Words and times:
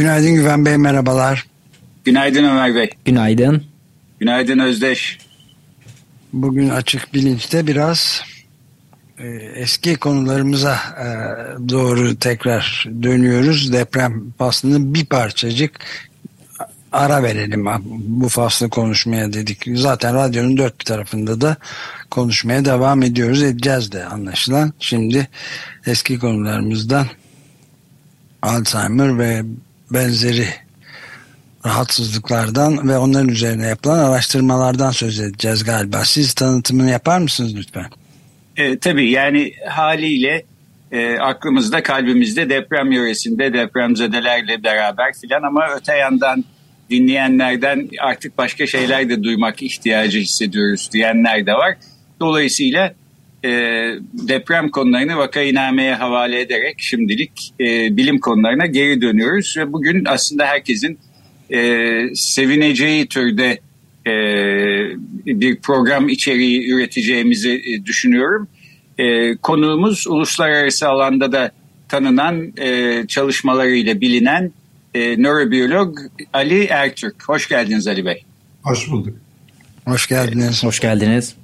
Günaydın 0.00 0.34
Güven 0.34 0.64
Bey, 0.64 0.76
merhabalar. 0.76 1.46
Günaydın 2.04 2.44
Ömer 2.44 2.74
Bey. 2.74 2.90
Günaydın. 3.04 3.64
Günaydın 4.20 4.58
Özdeş. 4.58 5.18
Bugün 6.32 6.68
açık 6.68 7.14
bilinçte 7.14 7.66
biraz 7.66 8.22
e, 9.18 9.26
eski 9.54 9.96
konularımıza 9.96 10.74
e, 10.74 11.08
doğru 11.68 12.16
tekrar 12.16 12.88
dönüyoruz. 13.02 13.72
Deprem 13.72 14.30
faslını 14.38 14.94
bir 14.94 15.06
parçacık 15.06 15.80
ara 16.92 17.22
verelim 17.22 17.66
bu 18.00 18.28
faslı 18.28 18.70
konuşmaya 18.70 19.32
dedik. 19.32 19.64
Zaten 19.74 20.14
radyonun 20.14 20.56
dört 20.56 20.80
bir 20.80 20.84
tarafında 20.84 21.40
da 21.40 21.56
konuşmaya 22.10 22.64
devam 22.64 23.02
ediyoruz. 23.02 23.42
Edeceğiz 23.42 23.92
de 23.92 24.04
anlaşılan. 24.04 24.72
Şimdi 24.78 25.28
eski 25.86 26.18
konularımızdan 26.18 27.06
Alzheimer 28.42 29.18
ve 29.18 29.42
benzeri 29.90 30.46
rahatsızlıklardan 31.66 32.88
ve 32.88 32.98
onların 32.98 33.28
üzerine 33.28 33.66
yapılan 33.66 33.98
araştırmalardan 33.98 34.90
söz 34.90 35.20
edeceğiz 35.20 35.64
galiba. 35.64 36.04
Siz 36.04 36.34
tanıtımını 36.34 36.90
yapar 36.90 37.18
mısınız 37.18 37.56
lütfen? 37.56 37.86
E, 38.56 38.78
tabii 38.78 39.10
yani 39.10 39.52
haliyle 39.68 40.44
e, 40.92 41.18
aklımızda 41.18 41.82
kalbimizde 41.82 42.50
deprem 42.50 42.92
yöresinde 42.92 43.52
depremzedelerle 43.52 44.64
beraber 44.64 45.12
filan 45.20 45.42
ama 45.42 45.68
öte 45.76 45.96
yandan 45.96 46.44
dinleyenlerden 46.90 47.88
artık 48.00 48.38
başka 48.38 48.66
şeyler 48.66 49.08
de 49.08 49.22
duymak 49.22 49.62
ihtiyacı 49.62 50.18
hissediyoruz 50.18 50.90
diyenler 50.92 51.46
de 51.46 51.52
var. 51.52 51.76
Dolayısıyla 52.20 52.94
e, 53.44 53.50
deprem 54.12 54.68
konularını 54.68 55.16
vakainameye 55.16 55.94
havale 55.94 56.40
ederek 56.40 56.74
şimdilik 56.78 57.52
e, 57.60 57.96
bilim 57.96 58.20
konularına 58.20 58.66
geri 58.66 59.02
dönüyoruz. 59.02 59.54
Ve 59.58 59.72
bugün 59.72 60.04
aslında 60.04 60.46
herkesin 60.46 60.98
e, 61.52 61.90
sevineceği 62.14 63.06
türde 63.06 63.60
e, 64.06 64.12
bir 65.26 65.60
program 65.60 66.08
içeriği 66.08 66.72
üreteceğimizi 66.72 67.50
e, 67.50 67.84
düşünüyorum. 67.84 68.48
E, 68.98 69.36
konuğumuz 69.36 70.06
uluslararası 70.06 70.88
alanda 70.88 71.32
da 71.32 71.50
tanınan 71.88 72.52
e, 72.58 73.02
çalışmalarıyla 73.08 74.00
bilinen 74.00 74.52
e, 74.94 75.22
nörobiyolog 75.22 75.98
Ali 76.32 76.64
Ertürk. 76.64 77.28
Hoş 77.28 77.48
geldiniz 77.48 77.86
Ali 77.86 78.04
Bey. 78.04 78.24
Hoş 78.62 78.90
bulduk. 78.90 79.16
Hoş 79.84 80.06
geldiniz. 80.06 80.64
Hoş 80.64 80.80
geldiniz. 80.80 81.34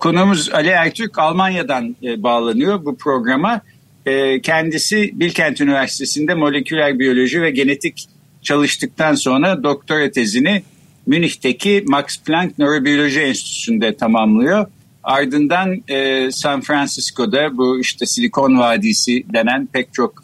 Konuğumuz 0.00 0.50
Ali 0.52 0.68
Ertürk 0.68 1.18
Almanya'dan 1.18 1.96
e, 2.02 2.22
bağlanıyor 2.22 2.84
bu 2.84 2.96
programa. 2.96 3.60
E, 4.06 4.40
kendisi 4.40 5.10
Bilkent 5.14 5.60
Üniversitesi'nde 5.60 6.34
moleküler 6.34 6.98
biyoloji 6.98 7.42
ve 7.42 7.50
genetik 7.50 8.08
çalıştıktan 8.42 9.14
sonra 9.14 9.62
doktora 9.62 10.10
tezini 10.10 10.62
Münih'teki 11.06 11.84
Max 11.86 12.18
Planck 12.20 12.58
Nörobiyoloji 12.58 13.20
Enstitüsü'nde 13.20 13.96
tamamlıyor. 13.96 14.66
Ardından 15.02 15.82
e, 15.88 16.30
San 16.32 16.60
Francisco'da 16.60 17.56
bu 17.56 17.80
işte 17.80 18.06
Silikon 18.06 18.58
Vadisi 18.58 19.24
denen 19.32 19.66
pek 19.72 19.94
çok 19.94 20.22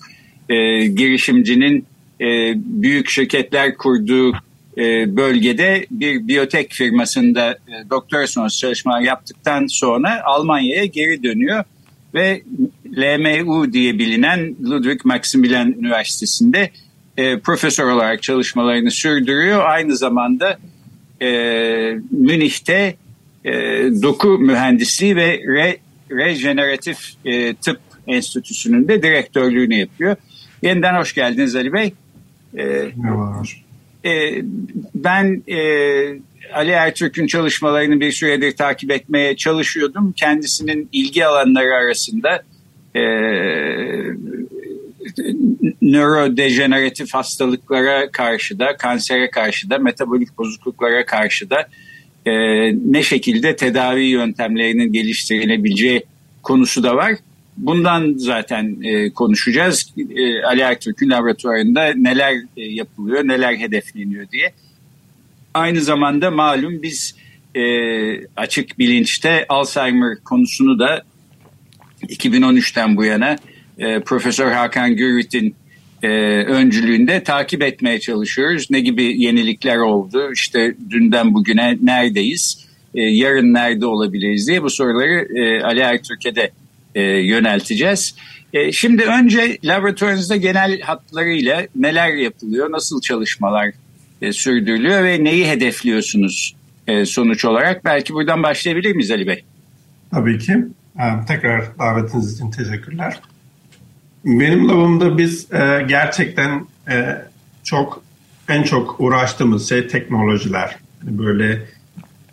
e, 0.49 0.87
girişimcinin 0.87 1.87
e, 2.21 2.55
büyük 2.57 3.09
şirketler 3.09 3.77
kurduğu 3.77 4.33
bölgede 5.17 5.87
bir 5.91 6.29
biyotek 6.29 6.73
firmasında 6.73 7.51
e, 7.51 7.91
doktora 7.91 8.27
sonrası 8.27 8.59
çalışmalar 8.59 9.01
yaptıktan 9.01 9.67
sonra 9.67 10.23
Almanya'ya 10.25 10.85
geri 10.85 11.23
dönüyor 11.23 11.65
ve 12.15 12.43
LMU 12.97 13.73
diye 13.73 13.99
bilinen 13.99 14.57
Ludwig 14.65 15.05
Maximilian 15.05 15.73
Üniversitesi'nde 15.73 16.71
e, 17.17 17.39
profesör 17.39 17.91
olarak 17.91 18.23
çalışmalarını 18.23 18.91
sürdürüyor. 18.91 19.65
Aynı 19.65 19.97
zamanda 19.97 20.59
e, 21.23 21.29
Münih'te 22.11 22.95
e, 23.45 23.53
doku 24.03 24.29
mühendisliği 24.29 25.17
ve 25.17 25.41
re, 25.47 25.77
rejeneratif 26.11 26.99
e, 27.25 27.55
tıp 27.55 27.81
enstitüsünün 28.07 28.89
de 28.89 29.03
direktörlüğünü 29.03 29.75
yapıyor. 29.75 30.17
Yeniden 30.63 30.95
hoş 30.95 31.15
geldiniz 31.15 31.57
Ali 31.57 31.73
Bey. 31.73 31.95
E, 32.57 32.65
Merhaba. 32.97 33.43
E, 34.05 34.43
ben 34.95 35.43
e, 35.49 35.59
Ali 36.55 36.71
Ertürk'ün 36.71 37.27
çalışmalarını 37.27 38.01
bir 38.01 38.13
süredir 38.13 38.57
takip 38.57 38.91
etmeye 38.91 39.37
çalışıyordum. 39.37 40.13
Kendisinin 40.13 40.89
ilgi 40.93 41.27
alanları 41.27 41.75
arasında 41.75 42.43
e, 42.95 43.03
nörodejeneratif 45.83 47.15
hastalıklara 47.15 48.11
karşı 48.11 48.59
da, 48.59 48.77
kansere 48.77 49.31
karşı 49.31 49.71
da, 49.71 49.79
metabolik 49.79 50.39
bozukluklara 50.39 51.07
karşı 51.07 51.51
da 51.51 51.69
e, 52.27 52.33
ne 52.93 53.03
şekilde 53.03 53.57
tedavi 53.57 54.05
yöntemlerinin 54.05 54.93
geliştirilebileceği 54.93 56.03
konusu 56.43 56.83
da 56.83 56.97
var. 56.97 57.15
Bundan 57.61 58.15
zaten 58.17 58.77
e, 58.83 59.11
konuşacağız. 59.11 59.95
E, 60.17 60.43
Ali 60.43 60.61
Ertürk'ün 60.61 61.11
laboratuvarında 61.11 61.95
neler 61.95 62.35
e, 62.57 62.63
yapılıyor, 62.63 63.29
neler 63.29 63.57
hedefleniyor 63.57 64.31
diye. 64.31 64.53
Aynı 65.55 65.81
zamanda 65.81 66.31
malum 66.31 66.83
biz 66.83 67.15
e, 67.55 67.63
açık 68.37 68.79
bilinçte 68.79 69.47
Alzheimer 69.49 70.17
konusunu 70.25 70.79
da 70.79 71.03
2013'ten 72.03 72.97
bu 72.97 73.05
yana 73.05 73.37
e, 73.79 74.01
Profesör 74.01 74.53
Hakan 74.53 74.97
Gürvit'in 74.97 75.55
e, 76.03 76.09
öncülüğünde 76.45 77.23
takip 77.23 77.63
etmeye 77.63 78.01
çalışıyoruz. 78.01 78.71
Ne 78.71 78.81
gibi 78.81 79.23
yenilikler 79.23 79.77
oldu, 79.77 80.33
işte 80.33 80.75
dünden 80.91 81.35
bugüne 81.35 81.79
neredeyiz, 81.83 82.67
e, 82.95 83.03
yarın 83.03 83.55
nerede 83.55 83.87
olabiliriz 83.87 84.49
diye 84.49 84.63
bu 84.63 84.71
soruları 84.71 85.39
e, 85.39 85.63
Ali 85.63 85.81
Ertürk'e 85.81 86.35
de 86.35 86.51
e, 86.95 87.03
yönelteceğiz. 87.03 88.15
E, 88.53 88.73
şimdi 88.73 89.03
önce 89.03 89.59
laboratuvarınızda 89.65 90.37
genel 90.37 90.81
hatlarıyla 90.81 91.67
neler 91.77 92.15
yapılıyor, 92.15 92.73
nasıl 92.73 93.01
çalışmalar 93.01 93.71
e, 94.23 94.33
sürdürülüyor 94.33 95.05
ve 95.05 95.25
neyi 95.25 95.49
hedefliyorsunuz 95.49 96.57
e, 96.87 97.05
sonuç 97.05 97.45
olarak? 97.45 97.85
Belki 97.85 98.15
buradan 98.15 98.43
başlayabilir 98.43 98.95
miyiz 98.95 99.11
Ali 99.11 99.27
Bey? 99.27 99.45
Tabii 100.11 100.39
ki. 100.39 100.53
E, 100.99 101.05
tekrar 101.29 101.79
davetiniz 101.79 102.35
için 102.35 102.51
teşekkürler. 102.51 103.21
Benim 104.25 104.69
labımda 104.69 105.19
biz 105.19 105.53
e, 105.53 105.85
gerçekten 105.89 106.67
e, 106.91 107.17
çok 107.65 108.03
en 108.49 108.63
çok 108.63 109.01
uğraştığımız 109.01 109.69
şey 109.69 109.87
teknolojiler. 109.89 110.77
Böyle 111.03 111.63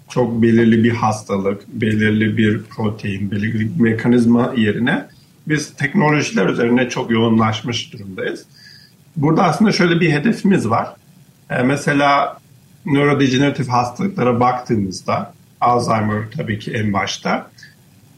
çok 0.09 0.41
belirli 0.41 0.83
bir 0.83 0.91
hastalık, 0.91 1.67
belirli 1.67 2.37
bir 2.37 2.63
protein, 2.63 3.31
belirli 3.31 3.59
bir 3.59 3.81
mekanizma 3.81 4.53
yerine 4.57 5.07
biz 5.47 5.73
teknolojiler 5.73 6.45
üzerine 6.45 6.89
çok 6.89 7.11
yoğunlaşmış 7.11 7.93
durumdayız. 7.93 8.45
Burada 9.15 9.43
aslında 9.43 9.71
şöyle 9.71 9.99
bir 9.99 10.11
hedefimiz 10.11 10.69
var. 10.69 10.93
Ee, 11.49 11.63
mesela 11.63 12.37
nörodejeneratif 12.85 13.69
hastalıklara 13.69 14.39
baktığımızda 14.39 15.33
Alzheimer 15.61 16.23
tabii 16.37 16.59
ki 16.59 16.71
en 16.71 16.93
başta 16.93 17.51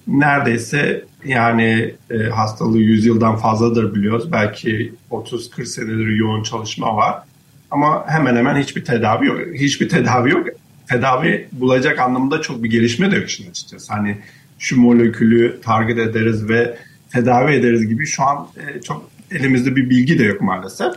neredeyse 0.07 1.05
yani 1.25 1.95
e, 2.11 2.17
hastalığı 2.17 2.77
100 2.77 3.05
yıldan 3.05 3.35
fazladır 3.35 3.95
biliyoruz. 3.95 4.31
Belki 4.31 4.93
30-40 5.11 5.65
senedir 5.65 6.07
yoğun 6.07 6.43
çalışma 6.43 6.95
var. 6.95 7.23
Ama 7.71 8.07
hemen 8.07 8.35
hemen 8.35 8.61
hiçbir 8.61 8.85
tedavi 8.85 9.25
yok. 9.25 9.39
Hiçbir 9.53 9.89
tedavi 9.89 10.31
yok 10.31 10.47
tedavi 10.89 11.47
bulacak 11.51 11.99
anlamında 11.99 12.41
çok 12.41 12.63
bir 12.63 12.69
gelişme 12.69 13.11
de 13.11 13.15
yok 13.15 13.29
işin 13.29 13.49
açıkçası. 13.49 13.93
Hani 13.93 14.17
şu 14.59 14.81
molekülü 14.81 15.61
target 15.61 15.97
ederiz 15.97 16.49
ve 16.49 16.77
tedavi 17.11 17.51
ederiz 17.51 17.87
gibi 17.87 18.05
şu 18.05 18.23
an 18.23 18.47
e, 18.57 18.81
çok 18.81 19.09
elimizde 19.31 19.75
bir 19.75 19.89
bilgi 19.89 20.19
de 20.19 20.23
yok 20.23 20.41
maalesef. 20.41 20.93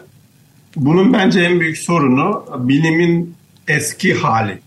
Bunun 0.76 1.12
bence 1.12 1.40
en 1.40 1.60
büyük 1.60 1.78
sorunu 1.78 2.44
bilimin 2.58 3.34
eski 3.68 4.14
hali. 4.14 4.58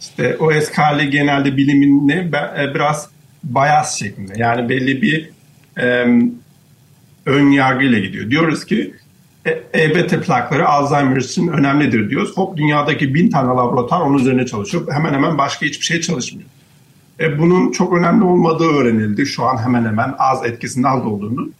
İşte 0.00 0.36
o 0.36 0.52
eski 0.52 0.76
hali 0.76 1.10
genelde 1.10 1.56
bilimin 1.56 2.08
ne 2.08 2.14
e, 2.58 2.74
biraz 2.74 3.08
bayaz 3.44 3.98
şeklinde. 3.98 4.32
Yani 4.36 4.68
belli 4.68 5.02
bir 5.02 5.30
e, 5.78 6.06
ön 7.26 7.50
yargıyla 7.50 7.98
gidiyor. 7.98 8.30
Diyoruz 8.30 8.64
ki 8.64 8.94
EBT 9.74 10.26
plakları 10.26 10.68
Alzheimer 10.68 11.16
için 11.16 11.48
önemlidir 11.48 12.10
diyoruz. 12.10 12.36
Hop 12.36 12.56
dünyadaki 12.56 13.14
bin 13.14 13.30
tane 13.30 13.48
laboratuvar 13.48 14.00
onun 14.00 14.18
üzerine 14.18 14.46
çalışıyor. 14.46 14.92
Hemen 14.92 15.14
hemen 15.14 15.38
başka 15.38 15.66
hiçbir 15.66 15.84
şey 15.84 16.00
çalışmıyor. 16.00 16.48
E, 17.20 17.38
bunun 17.38 17.72
çok 17.72 17.92
önemli 17.92 18.24
olmadığı 18.24 18.68
öğrenildi. 18.68 19.26
Şu 19.26 19.44
an 19.44 19.64
hemen 19.64 19.84
hemen 19.84 20.14
az 20.18 20.46
etkisinin 20.46 20.84
az 20.84 21.06
olduğunu. 21.06 21.50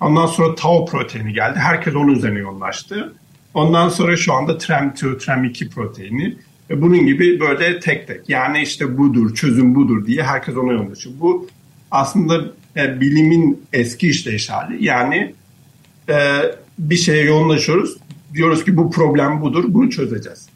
Ondan 0.00 0.26
sonra 0.26 0.54
tau 0.54 0.86
proteini 0.86 1.32
geldi. 1.32 1.58
Herkes 1.58 1.94
onun 1.94 2.14
üzerine 2.14 2.38
yoğunlaştı. 2.38 3.14
Ondan 3.54 3.88
sonra 3.88 4.16
şu 4.16 4.32
anda 4.32 4.52
TREM2, 4.52 5.18
TREM2 5.18 5.70
proteini. 5.70 6.36
E, 6.70 6.82
bunun 6.82 7.06
gibi 7.06 7.40
böyle 7.40 7.80
tek 7.80 8.06
tek. 8.06 8.28
Yani 8.28 8.62
işte 8.62 8.98
budur, 8.98 9.34
çözüm 9.34 9.74
budur 9.74 10.06
diye 10.06 10.22
herkes 10.22 10.56
ona 10.56 10.72
yoğunlaşıyor. 10.72 11.14
Bu 11.20 11.48
aslında 11.90 12.44
e, 12.76 13.00
bilimin 13.00 13.62
eski 13.72 14.08
işleyiş 14.08 14.50
hali. 14.50 14.84
Yani 14.84 15.34
e, 16.08 16.14
bir 16.78 16.96
şeye 16.96 17.24
yoğunlaşıyoruz. 17.24 17.96
Diyoruz 18.34 18.64
ki 18.64 18.76
bu 18.76 18.90
problem 18.90 19.40
budur, 19.40 19.64
bunu 19.68 19.90
çözeceğiz. 19.90 20.48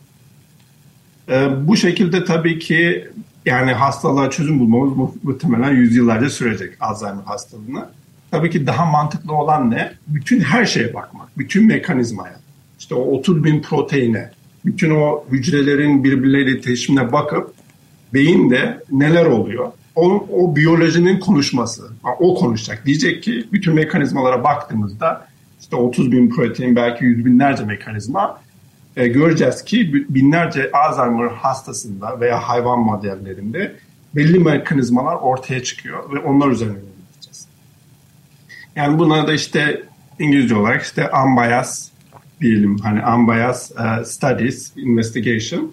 E, 1.29 1.49
bu 1.69 1.77
şekilde 1.77 2.25
tabii 2.25 2.59
ki 2.59 3.09
yani 3.45 3.73
hastalığa 3.73 4.31
çözüm 4.31 4.61
bulmamız 4.61 5.15
muhtemelen 5.23 5.75
yüzyıllarca 5.75 6.31
sürecek 6.31 6.75
Alzheimer 6.81 7.23
hastalığına. 7.25 7.91
Tabii 8.31 8.51
ki 8.51 8.67
daha 8.67 8.85
mantıklı 8.85 9.35
olan 9.35 9.71
ne? 9.71 9.93
Bütün 10.09 10.41
her 10.41 10.67
şeye 10.67 10.95
bakmak, 10.95 11.39
bütün 11.39 11.67
mekanizmaya. 11.67 12.41
İşte 12.79 12.95
o 12.95 13.19
30 13.19 13.45
bin 13.45 13.63
proteine, 13.63 14.31
bütün 14.65 14.91
o 14.91 15.25
hücrelerin 15.31 16.05
birbirleriyle 16.05 16.51
iletişimine 16.51 17.13
bakıp 17.13 17.55
beyinde 18.15 18.85
neler 18.91 19.27
oluyor? 19.27 19.73
O, 19.97 20.27
o 20.33 20.57
biyolojinin 20.57 21.21
konuşması. 21.21 21.83
O 22.21 22.35
konuşacak. 22.35 22.87
Diyecek 22.87 23.23
ki 23.23 23.45
bütün 23.53 23.75
mekanizmalara 23.75 24.45
baktığımızda 24.45 25.28
işte 25.61 25.77
30 25.77 26.13
bin 26.13 26.31
protein 26.31 26.77
belki 26.77 27.05
yüz 27.05 27.25
binlerce 27.25 27.65
mekanizma 27.65 28.41
e, 28.97 29.09
göreceğiz 29.09 29.65
ki 29.65 30.07
binlerce 30.09 30.71
Alzheimer 30.73 31.29
hastasında 31.29 32.21
veya 32.21 32.49
hayvan 32.49 32.79
modellerinde 32.79 33.77
belli 34.15 34.39
mekanizmalar 34.39 35.15
ortaya 35.15 35.63
çıkıyor 35.63 36.13
ve 36.13 36.19
onlar 36.19 36.49
üzerine 36.49 36.77
yöneleceğiz. 36.79 37.47
Yani 38.77 38.99
buna 38.99 39.27
da 39.27 39.33
işte 39.33 39.83
İngilizce 40.19 40.55
olarak 40.55 40.83
işte 40.83 41.11
unbiased 41.27 41.93
diyelim 42.41 42.79
hani 42.79 43.07
unbiased 43.15 43.77
uh, 43.77 44.05
studies, 44.05 44.73
investigation. 44.77 45.73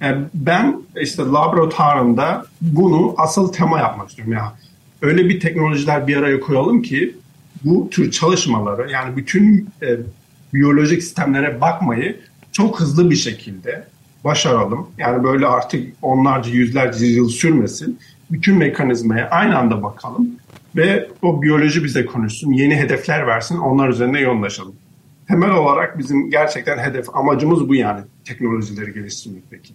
Yani 0.00 0.22
e, 0.22 0.28
ben 0.34 0.82
işte 1.00 1.22
laboratuvarımda 1.22 2.44
bunu 2.60 3.14
asıl 3.16 3.52
tema 3.52 3.78
yapmak 3.78 4.08
istiyorum. 4.08 4.32
Ya 4.32 4.52
öyle 5.02 5.28
bir 5.28 5.40
teknolojiler 5.40 6.06
bir 6.06 6.16
araya 6.16 6.40
koyalım 6.40 6.82
ki 6.82 7.16
bu 7.64 7.90
tür 7.90 8.10
çalışmaları 8.10 8.90
yani 8.90 9.16
bütün 9.16 9.68
e, 9.82 9.96
biyolojik 10.54 11.02
sistemlere 11.02 11.60
bakmayı 11.60 12.20
çok 12.52 12.80
hızlı 12.80 13.10
bir 13.10 13.16
şekilde 13.16 13.84
başaralım. 14.24 14.86
Yani 14.98 15.24
böyle 15.24 15.46
artık 15.46 15.92
onlarca 16.02 16.50
yüzlerce 16.50 17.06
yıl 17.06 17.28
sürmesin. 17.28 17.98
Bütün 18.30 18.56
mekanizmaya 18.58 19.30
aynı 19.30 19.58
anda 19.58 19.82
bakalım 19.82 20.30
ve 20.76 21.08
o 21.22 21.42
biyoloji 21.42 21.84
bize 21.84 22.06
konuşsun, 22.06 22.52
yeni 22.52 22.76
hedefler 22.76 23.26
versin, 23.26 23.58
onlar 23.58 23.88
üzerine 23.88 24.20
yoğunlaşalım. 24.20 24.74
Temel 25.28 25.50
olarak 25.50 25.98
bizim 25.98 26.30
gerçekten 26.30 26.78
hedef, 26.78 27.16
amacımız 27.16 27.68
bu 27.68 27.74
yani 27.74 28.00
teknolojileri 28.24 28.94
geliştirmek 28.94 29.42
peki. 29.50 29.74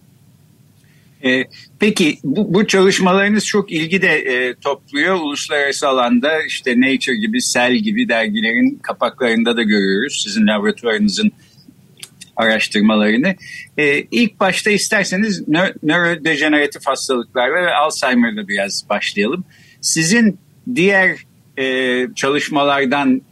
Ee, 1.24 1.44
peki 1.78 2.18
bu, 2.24 2.54
bu 2.54 2.66
çalışmalarınız 2.66 3.46
çok 3.46 3.72
ilgi 3.72 4.02
de 4.02 4.08
e, 4.08 4.54
topluyor. 4.54 5.14
Uluslararası 5.14 5.88
alanda 5.88 6.42
işte 6.42 6.80
Nature 6.80 7.16
gibi, 7.16 7.40
Cell 7.40 7.74
gibi 7.74 8.08
dergilerin 8.08 8.78
kapaklarında 8.82 9.56
da 9.56 9.62
görüyoruz. 9.62 10.22
Sizin 10.24 10.46
laboratuvarınızın 10.46 11.32
araştırmalarını. 12.36 13.34
E, 13.78 14.00
ilk 14.10 14.40
başta 14.40 14.70
isterseniz 14.70 15.48
nö 15.48 15.72
nörodejeneratif 15.82 16.86
hastalıklar 16.86 17.54
ve 17.54 17.74
Alzheimer'da 17.74 18.48
biraz 18.48 18.84
başlayalım. 18.88 19.44
Sizin 19.80 20.38
diğer 20.74 21.16
e, 21.58 22.06
çalışmalardan 22.14 23.22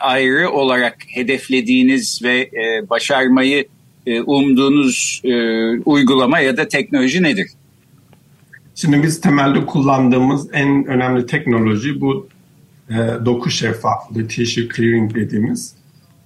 ayrı 0.00 0.50
olarak 0.50 0.96
hedeflediğiniz 1.08 2.20
ve 2.22 2.38
e, 2.40 2.90
başarmayı 2.90 3.68
e, 4.06 4.20
umduğunuz 4.20 5.20
e, 5.24 5.34
uygulama 5.78 6.40
ya 6.40 6.56
da 6.56 6.68
teknoloji 6.68 7.22
nedir? 7.22 7.50
Şimdi 8.74 9.02
biz 9.02 9.20
temelde 9.20 9.66
kullandığımız 9.66 10.48
en 10.52 10.84
önemli 10.84 11.26
teknoloji 11.26 12.00
bu 12.00 12.28
e, 12.90 12.94
doku 13.24 13.50
şeffaflığı, 13.50 14.28
tissue 14.28 14.68
clearing 14.76 15.14
dediğimiz 15.14 15.74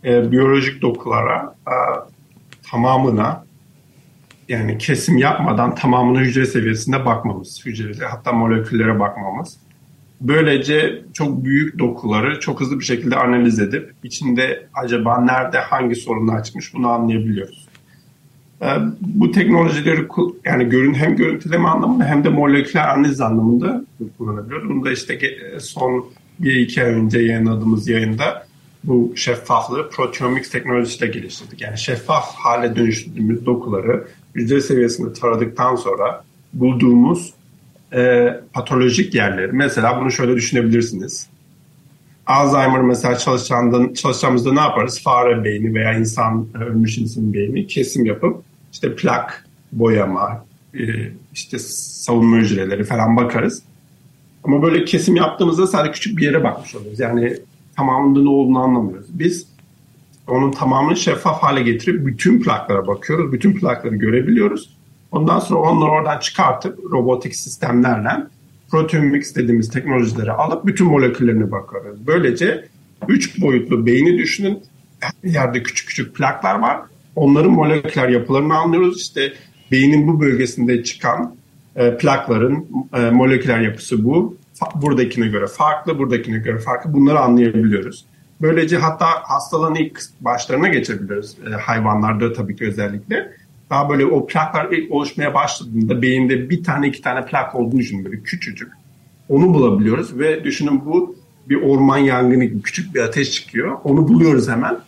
e, 0.05 0.33
biyolojik 0.33 0.83
dokulara 0.83 1.55
e, 1.67 1.75
tamamına 2.71 3.45
yani 4.49 4.79
kesim 4.79 5.19
yapmadan 5.19 5.75
tamamına 5.75 6.21
hücre 6.21 6.47
seviyesinde 6.47 7.05
bakmamız. 7.05 7.67
Hücrelere 7.67 8.07
hatta 8.07 8.33
moleküllere 8.33 9.01
bakmamız. 9.01 9.57
Böylece 10.21 11.03
çok 11.13 11.45
büyük 11.45 11.79
dokuları 11.79 12.41
çok 12.41 12.61
hızlı 12.61 12.81
bir 12.81 12.85
şekilde 12.85 13.17
analiz 13.17 13.61
edip 13.61 13.95
içinde 14.03 14.67
acaba 14.75 15.21
nerede 15.21 15.59
hangi 15.59 15.95
sorunlar 15.95 16.45
çıkmış 16.45 16.75
bunu 16.75 16.89
anlayabiliyoruz. 16.89 17.70
Ee, 18.63 18.67
bu 19.01 19.31
teknolojileri 19.31 20.07
yani 20.45 20.69
görün 20.69 20.95
hem 20.95 21.17
görüntüleme 21.17 21.69
anlamında 21.69 22.05
hem 22.05 22.25
de 22.25 22.29
moleküler 22.29 22.89
analiz 22.89 23.21
anlamında 23.21 23.85
kullanabiliyoruz. 24.19 24.69
Bunu 24.69 24.85
da 24.85 24.93
işte 24.93 25.19
son 25.61 26.07
bir 26.39 26.55
iki 26.57 26.85
ay 26.85 26.91
önce 26.91 27.19
yayınladığımız 27.19 27.89
yayında 27.89 28.47
bu 28.85 29.13
şeffaflığı 29.17 29.91
proteomics 29.91 30.51
teknolojisiyle 30.51 31.13
geliştirdik. 31.13 31.61
Yani 31.61 31.79
şeffaf 31.79 32.35
hale 32.35 32.77
dönüştürdüğümüz 32.77 33.47
dokuları 33.47 34.07
hücre 34.35 34.61
seviyesinde 34.61 35.13
taradıktan 35.13 35.77
sonra 35.77 36.25
bulduğumuz 36.53 37.33
e, 37.93 38.29
patolojik 38.53 39.15
yerleri. 39.15 39.53
Mesela 39.53 40.01
bunu 40.01 40.11
şöyle 40.11 40.37
düşünebilirsiniz. 40.37 41.27
Alzheimer 42.27 42.81
mesela 42.81 43.19
çalışacağımızda 43.95 44.53
ne 44.53 44.61
yaparız? 44.61 45.03
Fare 45.03 45.45
beyni 45.45 45.75
veya 45.75 45.99
insan 45.99 46.47
ölmüş 46.55 46.99
insan 46.99 47.33
beyni 47.33 47.67
kesim 47.67 48.07
yapıp 48.07 48.50
işte 48.73 48.97
plak 48.97 49.47
boyama, 49.73 50.45
e, 50.75 50.83
işte 51.35 51.59
savunma 51.59 52.37
hücreleri 52.37 52.85
falan 52.85 53.17
bakarız. 53.17 53.63
Ama 54.45 54.63
böyle 54.63 54.85
kesim 54.85 55.17
yaptığımızda 55.17 55.67
sadece 55.67 55.93
küçük 55.93 56.19
bir 56.19 56.25
yere 56.25 56.45
bakmış 56.45 56.75
oluyoruz. 56.75 57.01
Yani 57.01 57.37
tamamında 57.77 58.23
ne 58.23 58.29
olduğunu 58.29 58.59
anlamıyoruz. 58.59 59.07
Biz 59.11 59.47
onun 60.27 60.51
tamamını 60.51 60.97
şeffaf 60.97 61.43
hale 61.43 61.63
getirip 61.63 62.07
bütün 62.07 62.43
plaklara 62.43 62.87
bakıyoruz. 62.87 63.33
Bütün 63.33 63.53
plakları 63.53 63.97
görebiliyoruz. 63.97 64.77
Ondan 65.13 65.39
sonra 65.39 65.61
onları 65.61 65.91
oradan 65.91 66.19
çıkartıp 66.19 66.79
robotik 66.91 67.37
sistemlerle 67.37 68.11
proteomics 68.71 69.35
dediğimiz 69.35 69.71
teknolojileri 69.71 70.33
alıp 70.33 70.67
bütün 70.67 70.87
moleküllerine 70.87 71.51
bakıyoruz. 71.51 72.07
Böylece 72.07 72.69
üç 73.09 73.41
boyutlu 73.41 73.87
beyni 73.87 74.19
düşünün. 74.19 74.63
Her 75.01 75.31
yerde 75.31 75.63
küçük 75.63 75.89
küçük 75.89 76.17
plaklar 76.17 76.59
var. 76.59 76.81
Onların 77.17 77.51
moleküler 77.51 78.09
yapılarını 78.09 78.55
anlıyoruz. 78.55 79.01
İşte 79.01 79.33
beynin 79.71 80.09
bu 80.09 80.21
bölgesinde 80.21 80.85
çıkan 80.85 81.35
e, 81.77 81.97
plakların 81.97 82.67
e, 82.95 83.11
moleküler 83.11 83.61
yapısı 83.61 84.05
bu 84.05 84.37
buradakine 84.75 85.27
göre 85.27 85.47
farklı, 85.47 85.99
buradakine 85.99 86.39
göre 86.39 86.59
farklı 86.59 86.93
bunları 86.93 87.21
anlayabiliyoruz. 87.21 88.05
Böylece 88.43 88.77
hatta 88.77 89.07
hastalığın 89.23 89.75
ilk 89.75 90.01
başlarına 90.21 90.69
geçebiliriz 90.69 91.37
e, 91.47 91.51
hayvanlarda 91.51 92.33
tabii 92.33 92.57
ki 92.57 92.67
özellikle. 92.67 93.33
Daha 93.71 93.91
böyle 93.91 94.07
o 94.07 94.27
plaklar 94.27 94.73
ilk 94.73 94.93
oluşmaya 94.93 95.35
başladığında 95.35 96.03
beyinde 96.03 96.51
bir 96.51 96.65
tane 96.65 96.89
iki 96.89 97.03
tane 97.03 97.27
plak 97.27 97.55
olduğunu 97.55 97.81
düşünün 97.81 98.05
böyle 98.05 98.21
küçücük. 98.21 98.73
Onu 99.29 99.55
bulabiliyoruz 99.55 100.19
ve 100.19 100.45
düşünün 100.45 100.85
bu 100.85 101.17
bir 101.49 101.63
orman 101.63 101.99
yangını 101.99 102.45
gibi 102.45 102.63
küçük 102.63 102.95
bir 102.95 103.01
ateş 103.01 103.31
çıkıyor. 103.31 103.79
Onu 103.85 104.09
buluyoruz 104.09 104.49
hemen. 104.49 104.79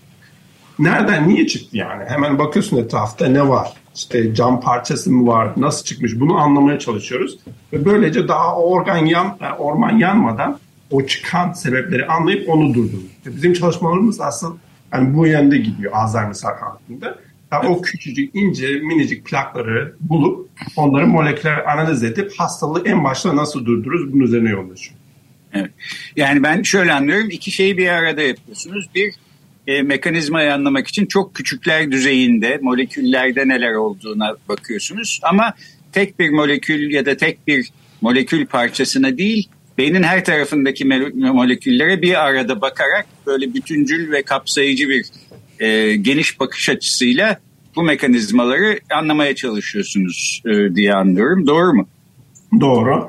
Nereden, 0.83 1.29
niye 1.29 1.47
çıktı 1.47 1.77
yani? 1.77 2.05
Hemen 2.09 2.39
bakıyorsun 2.39 2.77
etrafta 2.77 3.27
ne 3.27 3.49
var? 3.49 3.73
işte 3.95 4.35
cam 4.35 4.61
parçası 4.61 5.11
mı 5.11 5.27
var, 5.27 5.53
nasıl 5.57 5.85
çıkmış 5.85 6.21
bunu 6.21 6.37
anlamaya 6.39 6.79
çalışıyoruz. 6.79 7.39
Ve 7.73 7.85
böylece 7.85 8.29
daha 8.29 8.57
organ 8.57 9.07
yan, 9.07 9.39
e, 9.41 9.53
orman 9.53 9.99
yanmadan 9.99 10.59
o 10.91 11.07
çıkan 11.07 11.53
sebepleri 11.53 12.07
anlayıp 12.07 12.49
onu 12.49 12.75
durduruyoruz. 12.75 13.11
Bizim 13.27 13.53
çalışmalarımız 13.53 14.21
asıl 14.21 14.57
yani 14.93 15.15
bu 15.17 15.27
yönde 15.27 15.59
gidiyor 15.59 15.93
Alzheimer 15.93 16.35
hakkında. 16.43 17.19
Yani 17.53 17.69
o 17.69 17.83
küçücük, 17.83 18.35
ince, 18.35 18.69
minicik 18.69 19.27
plakları 19.27 19.97
bulup 20.01 20.51
onları 20.77 21.07
moleküler 21.07 21.73
analiz 21.73 22.03
edip 22.03 22.33
hastalığı 22.39 22.83
en 22.89 23.05
başta 23.05 23.37
nasıl 23.37 23.67
durdururuz 23.67 24.13
bunun 24.13 24.25
üzerine 24.25 24.51
yoğunlaşıyor. 24.51 24.99
Evet. 25.53 25.71
Yani 26.17 26.43
ben 26.43 26.63
şöyle 26.63 26.93
anlıyorum 26.93 27.31
iki 27.31 27.51
şeyi 27.51 27.79
bir 27.79 27.89
arada 27.89 28.23
yapıyorsunuz. 28.23 28.89
Bir 28.95 29.15
e, 29.67 29.83
mekanizmayı 29.83 30.55
anlamak 30.55 30.89
için 30.89 31.07
çok 31.07 31.35
küçükler 31.35 31.93
düzeyinde 31.93 32.59
moleküllerde 32.63 33.49
neler 33.49 33.75
olduğuna 33.75 34.37
bakıyorsunuz. 34.49 35.21
Ama 35.23 35.55
tek 35.93 36.19
bir 36.19 36.31
molekül 36.31 36.91
ya 36.91 37.07
da 37.07 37.17
tek 37.17 37.47
bir 37.47 37.71
molekül 38.01 38.47
parçasına 38.47 39.19
değil 39.19 39.49
beynin 39.79 40.03
her 40.03 40.25
tarafındaki 40.25 40.85
moleküllere 41.15 42.03
bir 42.03 42.25
arada 42.25 42.61
bakarak 42.61 43.07
böyle 43.27 43.55
bütüncül 43.55 44.13
ve 44.13 44.23
kapsayıcı 44.23 44.89
bir 44.89 45.07
e, 45.61 45.97
geniş 45.97 46.41
bakış 46.41 46.69
açısıyla 46.69 47.39
bu 47.77 47.83
mekanizmaları 47.83 48.79
anlamaya 48.95 49.35
çalışıyorsunuz 49.35 50.43
e, 50.47 50.75
diye 50.75 50.95
anlıyorum. 50.95 51.47
Doğru 51.47 51.75
mu? 51.75 51.89
Doğru. 52.61 53.09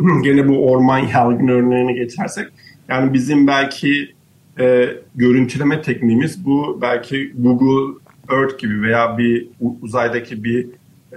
Gene 0.24 0.48
bu 0.48 0.70
orman 0.72 0.98
yangın 0.98 1.48
örneğine 1.48 1.92
geçersek 1.92 2.48
yani 2.88 3.12
bizim 3.12 3.46
belki 3.46 4.12
e, 4.58 4.88
görüntüleme 5.14 5.82
tekniğimiz 5.82 6.46
bu 6.46 6.78
belki 6.82 7.32
Google 7.38 7.98
Earth 8.30 8.58
gibi 8.58 8.82
veya 8.82 9.18
bir 9.18 9.48
uzaydaki 9.82 10.44
bir 10.44 10.66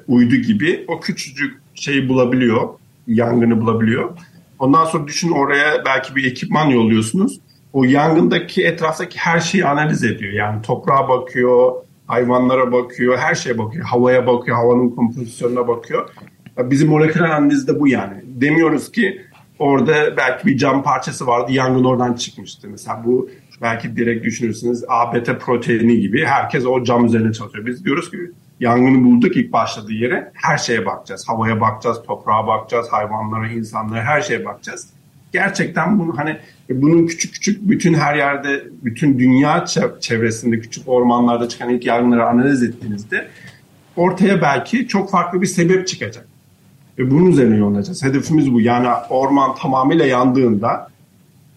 uydu 0.08 0.36
gibi 0.36 0.86
o 0.88 1.00
küçücük 1.00 1.62
şeyi 1.75 2.10
bulabiliyor, 2.10 2.70
yangını 3.08 3.62
bulabiliyor. 3.62 4.10
Ondan 4.60 4.86
sonra 4.86 5.08
düşün 5.08 5.32
oraya 5.32 5.86
belki 5.86 6.15
bir 6.15 6.32
ekipman 6.32 6.65
yolluyorsunuz. 6.65 7.39
O 7.74 7.84
yangındaki 7.84 8.65
etraftaki 8.65 9.20
her 9.20 9.39
şeyi 9.39 9.65
analiz 9.65 10.04
ediyor. 10.04 10.34
Yani 10.34 10.62
toprağa 10.62 11.10
bakıyor, 11.10 11.74
hayvanlara 12.08 12.72
bakıyor, 12.72 13.18
her 13.18 13.36
şeye 13.36 13.58
bakıyor. 13.58 13.86
Havaya 13.86 14.27
bakıyor, 14.27 14.58
havanın 14.58 14.89
kompozisyonuna 14.89 15.68
bakıyor. 15.68 16.10
Bizim 16.58 16.89
moleküler 16.89 17.30
analiz 17.30 17.68
de 17.68 17.80
bu 17.80 17.88
yani. 17.88 18.13
Demiyoruz 18.25 18.92
ki 18.92 19.22
orada 19.59 20.17
belki 20.17 20.47
bir 20.47 20.57
cam 20.57 20.83
parçası 20.83 21.27
vardı, 21.27 21.51
yangın 21.51 21.83
oradan 21.83 22.13
çıkmıştı. 22.13 22.67
Mesela 22.71 23.01
bu 23.05 23.29
belki 23.62 23.95
direkt 23.95 24.25
düşünürsünüz 24.25 24.83
ABT 24.88 25.39
proteini 25.39 26.00
gibi 26.00 26.25
herkes 26.25 26.65
o 26.65 26.83
cam 26.83 27.05
üzerine 27.05 27.33
çalışıyor. 27.33 27.65
Biz 27.65 27.85
diyoruz 27.85 28.12
ki 28.12 28.17
yangını 28.59 29.03
bulduk 29.03 29.38
ilk 29.38 29.53
başladığı 29.53 29.93
yere 29.93 30.31
her 30.33 30.57
şeye 30.57 30.85
bakacağız. 30.85 31.27
Havaya 31.27 31.62
bakacağız, 31.62 32.01
toprağa 32.07 32.47
bakacağız, 32.47 32.88
hayvanlara, 32.91 33.47
insanlara 33.47 34.01
her 34.01 34.21
şeye 34.21 34.45
bakacağız. 34.45 34.89
Gerçekten 35.33 36.00
bunu 36.00 36.17
hani 36.17 36.38
bunun 36.69 37.07
küçük 37.07 37.33
küçük 37.33 37.69
bütün 37.69 37.93
her 37.93 38.15
yerde, 38.15 38.63
bütün 38.83 39.19
dünya 39.19 39.65
çevresinde 40.01 40.59
küçük 40.59 40.89
ormanlarda 40.89 41.50
çıkan 41.50 41.69
ilk 41.69 41.85
yangınları 41.85 42.25
analiz 42.25 42.63
ettiğinizde 42.63 43.27
ortaya 43.95 44.41
belki 44.41 44.88
çok 44.88 45.12
farklı 45.12 45.41
bir 45.41 45.47
sebep 45.47 45.88
çıkacak. 45.88 46.27
Ve 47.00 47.12
bunun 47.12 47.25
üzerine 47.32 47.58
yoğunlaşacağız. 47.58 48.04
Hedefimiz 48.04 48.54
bu. 48.54 48.62
Yani 48.62 48.88
orman 49.10 49.56
tamamıyla 49.56 50.06
yandığında 50.06 50.88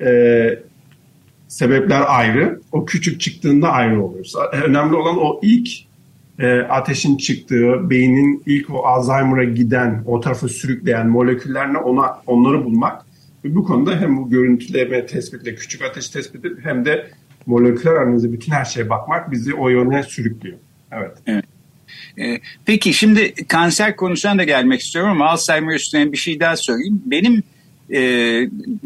e, 0.01 0.59
sebepler 1.49 2.03
ayrı. 2.07 2.61
O 2.73 2.85
küçük 2.85 3.21
çıktığında 3.21 3.71
ayrı 3.71 4.05
oluyor. 4.05 4.27
Önemli 4.53 4.97
olan 4.97 5.17
o 5.19 5.41
ilk 5.43 5.69
e, 6.39 6.59
ateşin 6.61 7.17
çıktığı, 7.17 7.91
beynin 7.91 8.43
ilk 8.47 8.71
o 8.71 8.79
Alzheimer'a 8.79 9.45
giden, 9.45 10.03
o 10.07 10.21
tarafa 10.21 10.49
sürükleyen 10.49 11.09
moleküllerle 11.09 11.79
ona 11.79 12.23
onları 12.27 12.65
bulmak. 12.65 13.05
Ve 13.45 13.55
bu 13.55 13.65
konuda 13.65 14.01
hem 14.01 14.17
bu 14.17 14.31
görüntüleme 14.31 15.07
tespitle, 15.07 15.55
küçük 15.55 15.83
ateş 15.83 16.09
tespiti 16.09 16.57
hem 16.63 16.85
de 16.85 17.07
moleküler 17.47 17.95
analize 17.95 18.33
bütün 18.33 18.53
her 18.53 18.65
şeye 18.65 18.91
bakmak 18.91 19.31
bizi 19.31 19.55
o 19.55 19.69
yöne 19.69 20.03
sürüklüyor. 20.03 20.59
Evet. 20.93 21.19
evet. 21.27 21.45
E, 22.21 22.41
peki 22.67 22.95
şimdi 22.95 23.35
kanser 23.49 23.97
konusuna 23.97 24.39
da 24.39 24.45
gelmek 24.45 24.81
istiyorum 24.81 25.11
ama 25.11 25.27
Alzheimer 25.27 25.75
üstüne 25.75 26.13
bir 26.13 26.17
şey 26.17 26.41
daha 26.41 26.57
sorayım. 26.57 27.03
Benim 27.07 27.43
e, 27.93 28.01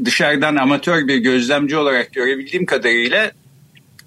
dışarıdan 0.05 0.57
amatör 0.57 1.09
bir 1.09 1.17
gözlemci 1.17 1.77
olarak 1.77 2.13
görebildiğim 2.13 2.67
kadarıyla 2.67 3.31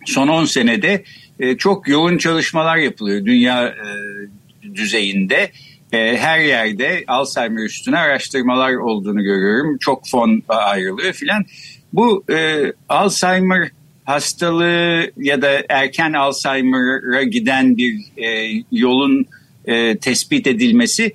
son 0.06 0.28
10 0.28 0.46
senede 0.46 1.04
e, 1.40 1.58
çok 1.58 1.88
yoğun 1.88 2.18
çalışmalar 2.18 2.78
yapılıyor 2.78 3.26
dünya 3.26 3.68
e, 3.68 4.76
düzeyinde. 4.76 5.52
E, 5.94 6.18
her 6.18 6.40
yerde 6.40 7.04
Alzheimer 7.08 7.64
üstüne 7.64 7.98
araştırmalar 7.98 8.74
olduğunu 8.74 9.24
görüyorum. 9.24 9.78
Çok 9.78 10.08
fon 10.10 10.44
ayrılıyor 10.48 11.14
filan. 11.14 11.46
Bu 11.94 12.24
e, 12.32 12.72
Alzheimer 12.90 13.70
hastalığı 14.06 15.12
ya 15.18 15.42
da 15.42 15.50
erken 15.70 16.14
Alzheimer'a 16.14 17.24
giden 17.24 17.78
bir 17.78 18.02
e, 18.18 18.62
yolun 18.72 19.26
e, 19.66 19.98
tespit 19.98 20.48
edilmesi 20.48 21.14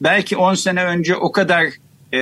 belki 0.00 0.36
10 0.36 0.54
sene 0.54 0.84
önce 0.84 1.16
o 1.16 1.32
kadar 1.32 1.66
e, 2.14 2.20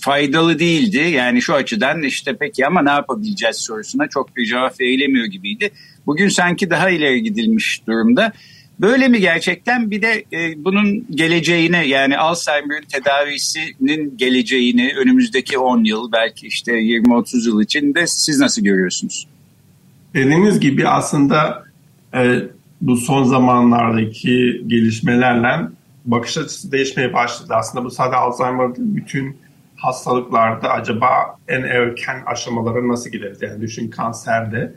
faydalı 0.00 0.58
değildi. 0.58 0.98
Yani 0.98 1.42
şu 1.42 1.54
açıdan 1.54 2.02
işte 2.02 2.36
peki 2.40 2.66
ama 2.66 2.82
ne 2.82 2.90
yapabileceğiz 2.90 3.56
sorusuna 3.56 4.08
çok 4.08 4.36
bir 4.36 4.46
cevap 4.46 4.80
verilemiyor 4.80 5.26
gibiydi. 5.26 5.70
Bugün 6.06 6.28
sanki 6.28 6.70
daha 6.70 6.90
ileri 6.90 7.22
gidilmiş 7.22 7.82
durumda. 7.86 8.32
Böyle 8.80 9.08
mi 9.08 9.20
gerçekten 9.20 9.90
bir 9.90 10.02
de 10.02 10.24
e, 10.32 10.64
bunun 10.64 11.06
geleceğine 11.10 11.86
yani 11.86 12.18
Alzheimer'ın 12.18 12.84
tedavisinin 12.92 14.16
geleceğini 14.16 14.92
önümüzdeki 14.96 15.58
10 15.58 15.84
yıl 15.84 16.12
belki 16.12 16.46
işte 16.46 16.72
20-30 16.72 17.48
yıl 17.48 17.62
içinde 17.62 18.06
siz 18.06 18.40
nasıl 18.40 18.62
görüyorsunuz? 18.62 19.26
Dediğiniz 20.14 20.60
gibi 20.60 20.88
aslında 20.88 21.64
e, 22.14 22.40
bu 22.80 22.96
son 22.96 23.24
zamanlardaki 23.24 24.62
gelişmelerle 24.66 25.68
bakış 26.04 26.38
açısı 26.38 26.72
değişmeye 26.72 27.12
başladı. 27.12 27.54
Aslında 27.56 27.84
bu 27.84 27.90
sadece 27.90 28.16
Alzheimer 28.16 28.70
bütün 28.78 29.36
hastalıklarda 29.76 30.70
acaba 30.70 31.36
en 31.48 31.62
erken 31.62 32.22
aşamalara 32.26 32.88
nasıl 32.88 33.10
gideriz? 33.10 33.42
Yani 33.42 33.60
düşün 33.60 33.90
kanserde 33.90 34.74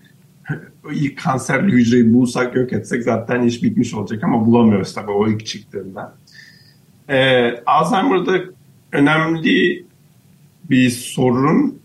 ilk 0.91 1.23
kanserli 1.23 1.71
hücreyi 1.71 2.13
bulsak 2.13 2.55
yok 2.55 2.73
etsek 2.73 3.03
zaten 3.03 3.43
iş 3.43 3.63
bitmiş 3.63 3.93
olacak 3.93 4.23
ama 4.23 4.45
bulamıyoruz 4.45 4.93
tabii 4.93 5.11
o 5.11 5.27
ilk 5.27 5.45
çıktığında. 5.45 6.15
Ee, 7.09 7.63
Alzheimer'da 7.65 8.39
önemli 8.91 9.85
bir 10.69 10.89
sorun 10.89 11.79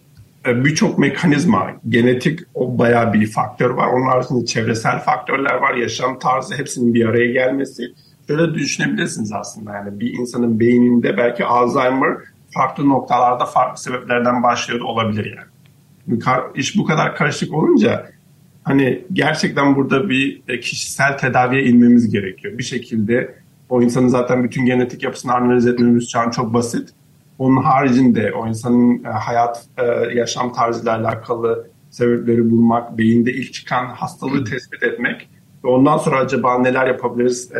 e, 0.46 0.64
birçok 0.64 0.98
mekanizma, 0.98 1.70
genetik 1.88 2.40
o 2.54 2.78
bayağı 2.78 3.12
bir 3.12 3.26
faktör 3.26 3.70
var. 3.70 3.86
Onun 3.86 4.06
haricinde 4.06 4.46
çevresel 4.46 4.98
faktörler 4.98 5.54
var, 5.54 5.74
yaşam 5.74 6.18
tarzı 6.18 6.54
hepsinin 6.54 6.94
bir 6.94 7.06
araya 7.08 7.32
gelmesi 7.32 7.82
şöyle 8.26 8.54
düşünebilirsiniz 8.54 9.32
aslında 9.32 9.72
yani 9.72 10.00
bir 10.00 10.12
insanın 10.12 10.60
beyninde 10.60 11.16
belki 11.16 11.44
Alzheimer 11.44 12.16
farklı 12.54 12.88
noktalarda 12.88 13.44
farklı 13.44 13.82
sebeplerden 13.82 14.42
başlıyor 14.42 14.80
da 14.80 14.84
olabilir 14.84 15.36
yani. 15.36 15.48
İş 16.54 16.76
bu 16.76 16.84
kadar 16.84 17.16
karışık 17.16 17.54
olunca 17.54 18.13
hani 18.64 19.04
gerçekten 19.12 19.76
burada 19.76 20.08
bir 20.08 20.42
e, 20.48 20.60
kişisel 20.60 21.18
tedaviye 21.18 21.64
inmemiz 21.64 22.10
gerekiyor. 22.10 22.58
Bir 22.58 22.62
şekilde 22.62 23.34
o 23.68 23.82
insanın 23.82 24.08
zaten 24.08 24.44
bütün 24.44 24.66
genetik 24.66 25.02
yapısını 25.02 25.34
analiz 25.34 25.66
etmemiz 25.66 26.12
şu 26.12 26.18
an 26.18 26.30
çok 26.30 26.54
basit. 26.54 26.88
Onun 27.38 27.62
haricinde 27.62 28.32
o 28.32 28.48
insanın 28.48 29.04
e, 29.04 29.08
hayat, 29.08 29.66
e, 29.78 29.84
yaşam 30.14 30.52
tarzıyla 30.52 30.96
alakalı 30.96 31.68
sebepleri 31.90 32.50
bulmak, 32.50 32.98
beyinde 32.98 33.32
ilk 33.32 33.52
çıkan 33.52 33.86
hastalığı 33.86 34.44
tespit 34.44 34.82
etmek 34.82 35.28
ve 35.64 35.68
ondan 35.68 35.98
sonra 35.98 36.18
acaba 36.18 36.58
neler 36.58 36.86
yapabiliriz 36.86 37.50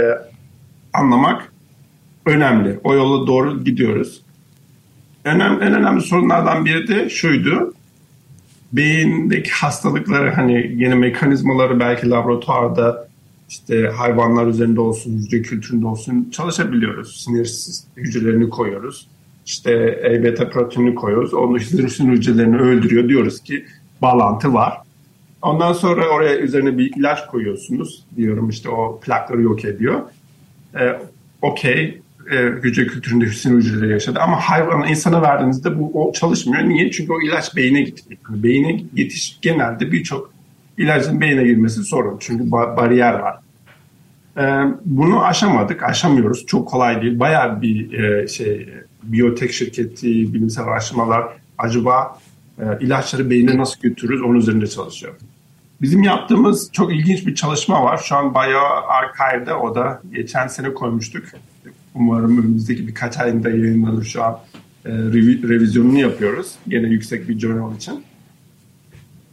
anlamak 0.93 1.53
önemli. 2.27 2.81
O 2.85 2.95
yola 2.95 3.27
doğru 3.27 3.65
gidiyoruz. 3.65 4.23
Önemli, 5.25 5.65
en 5.65 5.75
önemli 5.75 6.01
sorunlardan 6.01 6.65
biri 6.65 6.89
de 6.89 7.11
şuydu. 7.11 7.75
Beyindeki 8.77 9.51
hastalıkları 9.51 10.31
hani 10.31 10.75
yeni 10.77 10.95
mekanizmaları 10.95 11.81
belki 11.81 12.11
laboratuvarda 12.11 13.09
işte 13.49 13.91
hayvanlar 13.97 14.47
üzerinde 14.47 14.81
olsun, 14.81 15.19
hücre 15.19 15.43
kültüründe 15.43 15.87
olsun 15.87 16.31
çalışabiliyoruz. 16.33 17.25
Sinir 17.25 17.61
hücrelerini 17.97 18.51
koyuyoruz. 18.51 19.09
İşte 19.47 19.73
E 20.05 20.25
beta 20.25 20.51
proteinini 20.51 20.95
koyuyoruz. 20.95 21.35
Onun 21.35 21.59
sinir 21.59 22.13
hücrelerini 22.13 22.57
öldürüyor. 22.57 23.09
Diyoruz 23.09 23.43
ki 23.43 23.65
bağlantı 24.03 24.55
var. 24.55 24.79
Ondan 25.43 25.73
sonra 25.73 26.09
oraya 26.09 26.39
üzerine 26.39 26.79
bir 26.79 26.97
ilaç 26.97 27.27
koyuyorsunuz. 27.27 28.05
Diyorum 28.17 28.49
işte 28.49 28.69
o 28.69 29.01
plakları 29.01 29.43
yok 29.43 29.65
ediyor 29.65 30.03
e, 30.81 31.01
okey 31.43 32.01
e, 32.31 32.37
hücre 32.37 32.87
kültüründe 32.87 33.27
sinir 33.27 33.57
hücreleri 33.57 33.93
yaşadı 33.93 34.19
ama 34.21 34.37
hayvan 34.37 34.89
insana 34.89 35.23
verdiğinizde 35.23 35.79
bu 35.79 36.09
o 36.09 36.13
çalışmıyor. 36.13 36.69
Niye? 36.69 36.91
Çünkü 36.91 37.13
o 37.13 37.23
ilaç 37.23 37.57
beyine 37.57 37.83
gitmiyor. 37.83 38.21
Yani 38.31 38.43
beyine 38.43 38.83
yetiş 38.95 39.39
genelde 39.43 39.93
birçok 39.93 40.33
ilacın 40.79 41.21
beyine 41.21 41.45
girmesi 41.45 41.85
sorun. 41.85 42.17
Çünkü 42.21 42.45
ba- 42.45 42.77
bariyer 42.77 43.15
var. 43.15 43.39
E, 44.37 44.75
bunu 44.85 45.25
aşamadık, 45.25 45.83
aşamıyoruz. 45.83 46.47
Çok 46.47 46.69
kolay 46.69 47.03
değil. 47.03 47.19
Bayağı 47.19 47.63
bir 47.63 47.93
e, 47.93 48.29
şey 48.29 48.69
biyotek 49.03 49.53
şirketi, 49.53 50.35
bilimsel 50.35 50.65
araştırmalar 50.65 51.25
acaba 51.59 52.19
e, 52.59 52.65
ilaçları 52.81 53.31
beyine 53.31 53.59
nasıl 53.59 53.81
götürürüz 53.81 54.23
onun 54.23 54.39
üzerinde 54.39 54.67
çalışıyor. 54.67 55.15
Bizim 55.83 56.03
yaptığımız 56.03 56.73
çok 56.73 56.93
ilginç 56.93 57.27
bir 57.27 57.35
çalışma 57.35 57.85
var. 57.85 57.97
Şu 58.05 58.17
an 58.17 58.35
BioArchive'de 58.35 59.55
o 59.55 59.75
da 59.75 60.03
geçen 60.13 60.47
sene 60.47 60.75
koymuştuk. 60.75 61.25
Umarım 61.95 62.39
önümüzdeki 62.39 62.89
birkaç 62.89 63.19
ayında 63.19 63.51
yayınlanır 63.51 64.05
şu 64.05 64.23
an. 64.23 64.39
E, 64.85 64.91
revi, 64.91 65.49
revizyonunu 65.49 65.99
yapıyoruz. 65.99 66.53
Gene 66.69 66.89
yüksek 66.89 67.29
bir 67.29 67.39
journal 67.39 67.77
için. 67.77 68.05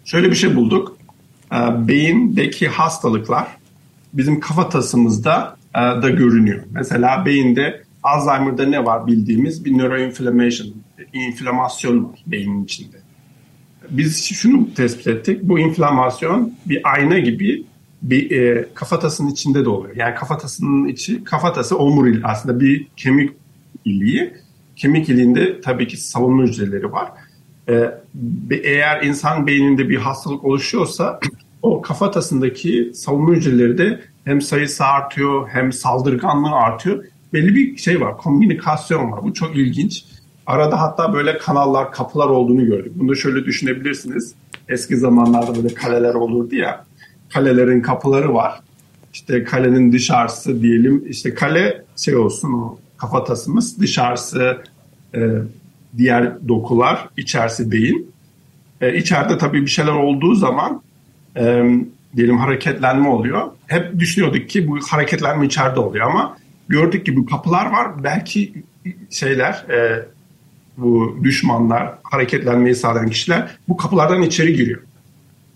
Şöyle 0.05 0.29
bir 0.29 0.35
şey 0.35 0.55
bulduk. 0.55 0.97
E, 1.53 1.87
beyindeki 1.87 2.67
hastalıklar 2.67 3.47
bizim 4.13 4.39
kafatasımızda 4.39 5.57
e, 5.75 5.79
da 5.79 6.09
görünüyor. 6.09 6.63
Mesela 6.71 7.25
beyinde 7.25 7.83
Alzheimer'da 8.03 8.65
ne 8.65 8.85
var 8.85 9.07
bildiğimiz 9.07 9.65
bir 9.65 9.77
neuroinflammation, 9.77 10.73
inflamasyon 11.13 12.03
var 12.03 12.19
beynin 12.27 12.63
içinde. 12.63 12.97
Biz 13.89 14.25
şunu 14.25 14.73
tespit 14.73 15.07
ettik. 15.07 15.39
Bu 15.43 15.59
inflamasyon 15.59 16.53
bir 16.65 16.91
ayna 16.93 17.19
gibi 17.19 17.63
bir 18.01 18.31
e, 18.31 18.67
kafatasının 18.73 19.31
içinde 19.31 19.65
de 19.65 19.69
oluyor. 19.69 19.95
Yani 19.95 20.15
kafatasının 20.15 20.87
içi, 20.87 21.23
kafatası 21.23 21.77
omuril 21.77 22.21
aslında 22.23 22.59
bir 22.59 22.87
kemik 22.97 23.31
iliği. 23.85 24.33
Kemik 24.75 25.09
iliğinde 25.09 25.61
tabii 25.61 25.87
ki 25.87 25.97
savunma 25.97 26.43
hücreleri 26.43 26.91
var. 26.91 27.11
E, 27.69 27.91
eğer 28.63 29.03
insan 29.03 29.47
beyninde 29.47 29.89
bir 29.89 29.97
hastalık 29.97 30.45
oluşuyorsa 30.45 31.19
o 31.61 31.81
kafatasındaki 31.81 32.91
savunma 32.93 33.33
hücreleri 33.33 33.77
de 33.77 34.01
hem 34.25 34.41
sayısı 34.41 34.85
artıyor 34.85 35.47
hem 35.47 35.73
saldırganlığı 35.73 36.51
artıyor. 36.51 37.05
Belli 37.33 37.55
bir 37.55 37.77
şey 37.77 38.01
var, 38.01 38.17
komünikasyon 38.17 39.11
var. 39.11 39.23
Bu 39.23 39.33
çok 39.33 39.55
ilginç. 39.55 40.05
Arada 40.45 40.81
hatta 40.81 41.13
böyle 41.13 41.37
kanallar, 41.37 41.91
kapılar 41.91 42.27
olduğunu 42.27 42.65
gördük. 42.65 42.91
Bunu 42.95 43.15
şöyle 43.15 43.45
düşünebilirsiniz. 43.45 44.35
Eski 44.69 44.97
zamanlarda 44.97 45.55
böyle 45.55 45.73
kaleler 45.73 46.13
olurdu 46.13 46.55
ya. 46.55 46.85
Kalelerin 47.33 47.81
kapıları 47.81 48.33
var. 48.33 48.59
İşte 49.13 49.43
kalenin 49.43 49.91
dışarısı 49.91 50.61
diyelim. 50.61 51.05
İşte 51.09 51.33
kale 51.33 51.83
şey 51.97 52.15
olsun 52.15 52.53
o 52.53 52.79
kafatasımız. 52.97 53.79
Dışarısı 53.79 54.63
e, 55.15 55.19
diğer 55.97 56.47
dokular, 56.47 57.09
içerisi 57.17 57.71
beyin. 57.71 58.11
E, 58.81 58.97
içeride 58.97 59.37
tabii 59.37 59.61
bir 59.61 59.67
şeyler 59.67 59.91
olduğu 59.91 60.35
zaman 60.35 60.81
e, 61.37 61.63
diyelim 62.15 62.37
hareketlenme 62.37 63.07
oluyor. 63.07 63.51
Hep 63.67 63.99
düşünüyorduk 63.99 64.49
ki 64.49 64.67
bu 64.67 64.79
hareketlenme 64.89 65.45
içeride 65.45 65.79
oluyor 65.79 66.07
ama 66.09 66.37
gördük 66.67 67.05
ki 67.05 67.15
bu 67.15 67.25
kapılar 67.25 67.71
var. 67.71 68.03
Belki 68.03 68.53
şeyler 69.09 69.53
e, 69.69 70.05
bu 70.77 71.17
düşmanlar, 71.23 71.93
hareketlenmeyi 72.03 72.75
sağlayan 72.75 73.09
kişiler 73.09 73.57
bu 73.67 73.77
kapılardan 73.77 74.21
içeri 74.21 74.55
giriyor. 74.55 74.79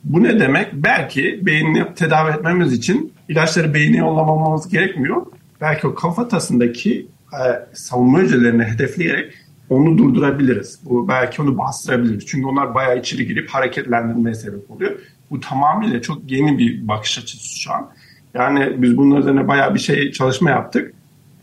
Bu 0.05 0.23
ne 0.23 0.39
demek? 0.39 0.73
Belki 0.73 1.45
beynini 1.45 1.93
tedavi 1.95 2.31
etmemiz 2.31 2.73
için 2.73 3.13
ilaçları 3.29 3.73
beyine 3.73 3.97
yollamamamız 3.97 4.69
gerekmiyor. 4.69 5.25
Belki 5.61 5.87
o 5.87 5.95
kafatasındaki 5.95 7.07
e, 7.33 7.43
savunma 7.73 8.19
hücrelerini 8.19 8.63
hedefleyerek 8.63 9.33
onu 9.69 9.97
durdurabiliriz. 9.97 10.79
Bu 10.85 11.07
belki 11.07 11.41
onu 11.41 11.57
bastırabiliriz. 11.57 12.25
Çünkü 12.25 12.45
onlar 12.45 12.75
bayağı 12.75 12.99
içeri 12.99 13.27
girip 13.27 13.49
hareketlendirmeye 13.49 14.35
sebep 14.35 14.71
oluyor. 14.71 14.91
Bu 15.31 15.39
tamamıyla 15.39 16.01
çok 16.01 16.31
yeni 16.31 16.57
bir 16.57 16.87
bakış 16.87 17.17
açısı 17.17 17.59
şu 17.59 17.73
an. 17.73 17.89
Yani 18.33 18.81
biz 18.81 18.97
bunun 18.97 19.15
üzerine 19.15 19.47
bayağı 19.47 19.73
bir 19.73 19.79
şey 19.79 20.11
çalışma 20.11 20.49
yaptık. 20.49 20.93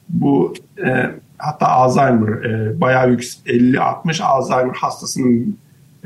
Bu 0.08 0.54
e, 0.86 1.10
hatta 1.38 1.66
Alzheimer 1.68 2.44
e, 2.44 2.80
bayağı 2.80 3.10
yüksek 3.10 3.46
50-60 3.46 4.22
Alzheimer 4.22 4.74
hastasının 4.74 5.58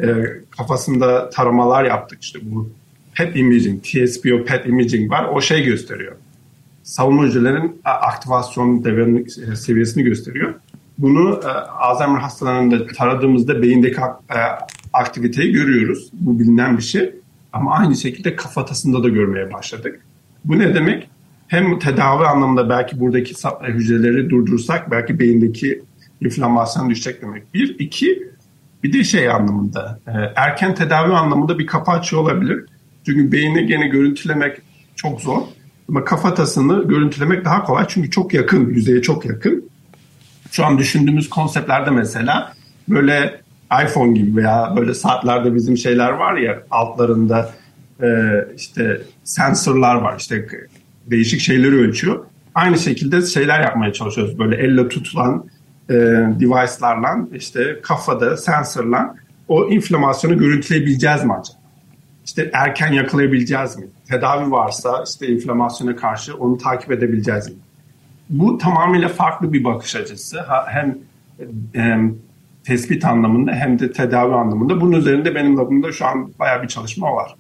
e, 0.03 0.07
kafasında 0.51 1.31
taramalar 1.31 1.85
yaptık. 1.85 2.23
İşte 2.23 2.39
bu 2.43 2.71
PET 3.15 3.37
imaging, 3.37 3.83
TSPO 3.83 4.45
PET 4.45 4.67
imaging 4.67 5.11
var. 5.11 5.25
O 5.25 5.41
şey 5.41 5.65
gösteriyor. 5.65 6.17
Savunma 6.83 7.25
hücrelerin 7.25 7.81
aktivasyon 7.85 8.85
e, 9.53 9.57
seviyesini 9.57 10.05
gösteriyor. 10.05 10.55
Bunu 10.99 11.41
e, 11.45 11.49
Alzheimer 11.71 12.21
hastalarında 12.21 12.87
taradığımızda 12.87 13.63
beyindeki 13.63 14.01
e, 14.01 14.41
aktiviteyi 14.93 15.53
görüyoruz. 15.53 16.09
Bu 16.13 16.39
bilinen 16.39 16.79
bir 16.79 16.83
şey. 16.83 17.15
Ama 17.53 17.75
aynı 17.75 17.97
şekilde 17.97 18.37
kafatasında 18.37 19.03
da 19.03 19.09
görmeye 19.09 19.53
başladık. 19.53 20.01
Bu 20.45 20.59
ne 20.59 20.75
demek? 20.75 21.09
Hem 21.49 21.79
tedavi 21.79 22.27
anlamında 22.27 22.69
belki 22.69 23.01
buradaki 23.01 23.35
hücreleri 23.63 24.31
durdursak 24.31 24.91
belki 24.91 25.19
beyindeki 25.19 25.83
inflamasyon 26.21 26.91
düşecek 26.91 27.23
demek. 27.23 27.55
Bir, 27.55 27.79
iki, 27.79 28.29
bir 28.83 28.93
de 28.93 29.05
şey 29.05 29.31
anlamında 29.31 30.01
e, 30.07 30.13
erken 30.37 30.75
tedavi 30.75 31.13
anlamında 31.13 31.59
bir 31.59 31.67
kapı 31.67 31.91
açıyor 31.91 32.23
olabilir. 32.23 32.65
Çünkü 33.07 33.33
beyni 33.33 33.67
gene 33.67 33.89
görüntülemek 33.89 34.59
çok 34.97 35.21
zor. 35.21 35.43
Ama 35.89 36.05
kafatasını 36.05 36.89
görüntülemek 36.89 37.45
daha 37.45 37.65
kolay 37.65 37.85
çünkü 37.89 38.11
çok 38.11 38.35
yakın, 38.35 38.69
yüzeye 38.69 39.03
çok 39.03 39.25
yakın. 39.25 39.69
Şu 40.51 40.65
an 40.65 40.79
düşündüğümüz 40.79 41.31
konseptlerde 41.31 41.91
mesela 41.91 42.53
böyle 42.89 43.41
iPhone 43.85 44.13
gibi 44.13 44.37
veya 44.37 44.75
böyle 44.77 44.95
saatlerde 44.95 45.55
bizim 45.55 45.77
şeyler 45.77 46.11
var 46.11 46.37
ya 46.37 46.63
altlarında 46.71 47.53
e, 48.03 48.07
işte 48.57 49.03
sensörler 49.25 49.95
var 49.95 50.15
işte 50.19 50.47
değişik 51.07 51.41
şeyleri 51.41 51.75
ölçüyor. 51.75 52.25
Aynı 52.55 52.79
şekilde 52.79 53.23
şeyler 53.23 53.61
yapmaya 53.61 53.93
çalışıyoruz 53.93 54.39
böyle 54.39 54.57
elle 54.57 54.89
tutulan 54.89 55.45
e, 55.91 55.95
device'larla 56.41 57.19
işte 57.33 57.81
kafada 57.83 58.37
sensörle 58.37 58.99
o 59.49 59.69
inflamasyonu 59.69 60.39
görüntüleyebileceğiz 60.39 61.25
mi 61.25 61.33
acaba? 61.33 61.59
İşte 62.25 62.51
erken 62.53 62.93
yakalayabileceğiz 62.93 63.77
mi? 63.77 63.87
Tedavi 64.09 64.51
varsa 64.51 65.05
işte 65.09 65.29
inflamasyona 65.29 65.97
karşı 65.97 66.37
onu 66.37 66.59
takip 66.59 66.93
edebileceğiz 66.93 67.49
mi? 67.49 67.55
Bu 68.31 68.59
tamamıyla 68.59 69.09
farklı 69.09 69.53
bir 69.53 69.65
bakış 69.65 69.97
açısı. 69.97 70.39
Hem, 70.67 70.99
hem 71.73 72.15
tespit 72.65 73.05
anlamında 73.05 73.53
hem 73.53 73.79
de 73.79 73.93
tedavi 73.93 74.35
anlamında. 74.35 74.81
Bunun 74.81 74.93
üzerinde 74.99 75.35
benim 75.35 75.57
labımda 75.57 75.93
şu 75.93 76.07
an 76.07 76.33
bayağı 76.39 76.63
bir 76.63 76.69
çalışma 76.69 77.13
var. 77.13 77.37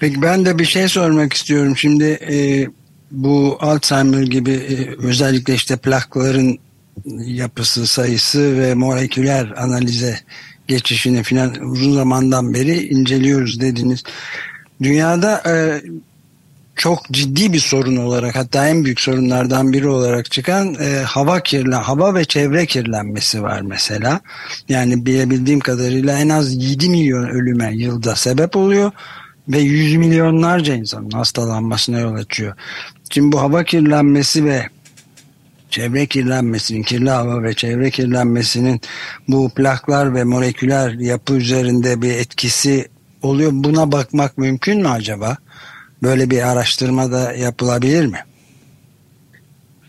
Peki 0.00 0.22
ben 0.22 0.44
de 0.44 0.58
bir 0.58 0.64
şey 0.64 0.88
sormak 0.88 1.32
istiyorum. 1.32 1.76
Şimdi 1.76 2.04
e, 2.04 2.66
bu 3.10 3.58
Alzheimer 3.60 4.22
gibi 4.22 4.50
e, 4.50 5.06
özellikle 5.06 5.54
işte 5.54 5.76
plakların 5.76 6.58
yapısı, 7.26 7.86
sayısı 7.86 8.58
ve 8.58 8.74
moleküler 8.74 9.52
analize 9.56 10.18
geçişini 10.68 11.22
filan 11.22 11.54
uzun 11.60 11.94
zamandan 11.94 12.54
beri 12.54 12.88
inceliyoruz 12.88 13.60
dediniz. 13.60 14.02
Dünyada 14.82 15.42
e, 15.46 15.82
çok 16.76 17.10
ciddi 17.10 17.52
bir 17.52 17.58
sorun 17.58 17.96
olarak 17.96 18.36
hatta 18.36 18.68
en 18.68 18.84
büyük 18.84 19.00
sorunlardan 19.00 19.72
biri 19.72 19.88
olarak 19.88 20.30
çıkan 20.30 20.74
e, 20.74 21.02
hava 21.02 21.40
kirlen 21.40 21.82
hava 21.82 22.14
ve 22.14 22.24
çevre 22.24 22.66
kirlenmesi 22.66 23.42
var 23.42 23.60
mesela. 23.60 24.20
Yani 24.68 25.06
bilebildiğim 25.06 25.60
kadarıyla 25.60 26.18
en 26.18 26.28
az 26.28 26.64
7 26.64 26.88
milyon 26.90 27.24
ölüme 27.24 27.70
yılda 27.74 28.16
sebep 28.16 28.56
oluyor 28.56 28.92
ve 29.48 29.58
yüz 29.58 29.96
milyonlarca 29.96 30.74
insanın 30.74 31.10
hastalanmasına 31.10 32.00
yol 32.00 32.14
açıyor. 32.14 32.54
Şimdi 33.10 33.32
bu 33.32 33.40
hava 33.40 33.64
kirlenmesi 33.64 34.44
ve 34.44 34.68
çevre 35.72 36.06
kirlenmesinin, 36.06 36.82
kirli 36.82 37.10
hava 37.10 37.42
ve 37.42 37.54
çevre 37.54 37.90
kirlenmesinin 37.90 38.80
bu 39.28 39.50
plaklar 39.54 40.14
ve 40.14 40.24
moleküler 40.24 40.92
yapı 40.92 41.34
üzerinde 41.34 42.02
bir 42.02 42.10
etkisi 42.10 42.88
oluyor. 43.22 43.50
Buna 43.54 43.92
bakmak 43.92 44.38
mümkün 44.38 44.82
mü 44.82 44.88
acaba? 44.88 45.36
Böyle 46.02 46.30
bir 46.30 46.52
araştırma 46.52 47.12
da 47.12 47.32
yapılabilir 47.32 48.06
mi? 48.06 48.18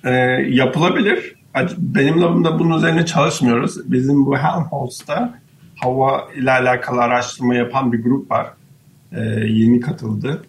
E, 0.06 0.12
yapılabilir. 0.50 1.36
Benim 1.78 2.22
labımda 2.22 2.60
bunun 2.60 2.78
üzerine 2.78 3.06
çalışmıyoruz. 3.06 3.92
Bizim 3.92 4.26
bu 4.26 4.38
Helmholtz'ta 4.38 5.40
hava 5.76 6.28
ile 6.36 6.52
alakalı 6.52 7.02
araştırma 7.02 7.56
yapan 7.56 7.94
bir 7.94 8.04
grup 8.04 8.32
var. 8.32 8.48
E, 9.12 9.22
yeni 9.48 9.80
katıldı. 9.80 10.44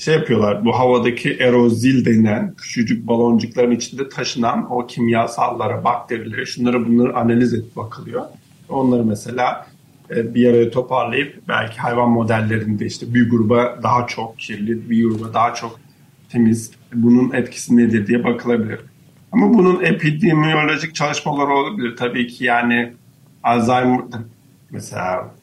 Şey 0.00 0.14
yapıyorlar, 0.14 0.64
bu 0.64 0.78
havadaki 0.78 1.32
erozil 1.32 2.04
denen 2.04 2.54
küçücük 2.54 3.06
baloncukların 3.06 3.70
içinde 3.70 4.08
taşınan 4.08 4.72
o 4.72 4.86
kimyasallara, 4.86 5.84
bakterilere, 5.84 6.46
şunları 6.46 6.88
bunları 6.88 7.16
analiz 7.16 7.54
et 7.54 7.76
bakılıyor. 7.76 8.22
Onları 8.68 9.04
mesela 9.04 9.66
e, 10.10 10.34
bir 10.34 10.50
araya 10.50 10.70
toparlayıp 10.70 11.42
belki 11.48 11.78
hayvan 11.78 12.10
modellerinde 12.10 12.86
işte 12.86 13.14
bir 13.14 13.30
gruba 13.30 13.78
daha 13.82 14.06
çok 14.06 14.38
kirli, 14.38 14.90
bir 14.90 15.04
gruba 15.04 15.34
daha 15.34 15.54
çok 15.54 15.80
temiz 16.28 16.70
bunun 16.94 17.32
etkisi 17.32 17.76
nedir 17.76 18.06
diye 18.06 18.24
bakılabilir. 18.24 18.80
Ama 19.32 19.54
bunun 19.54 19.84
epidemiyolojik 19.84 20.94
çalışmaları 20.94 21.52
olabilir. 21.52 21.96
Tabii 21.96 22.26
ki 22.26 22.44
yani 22.44 22.92
Alzheimer 23.42 24.00
mesela 24.70 25.34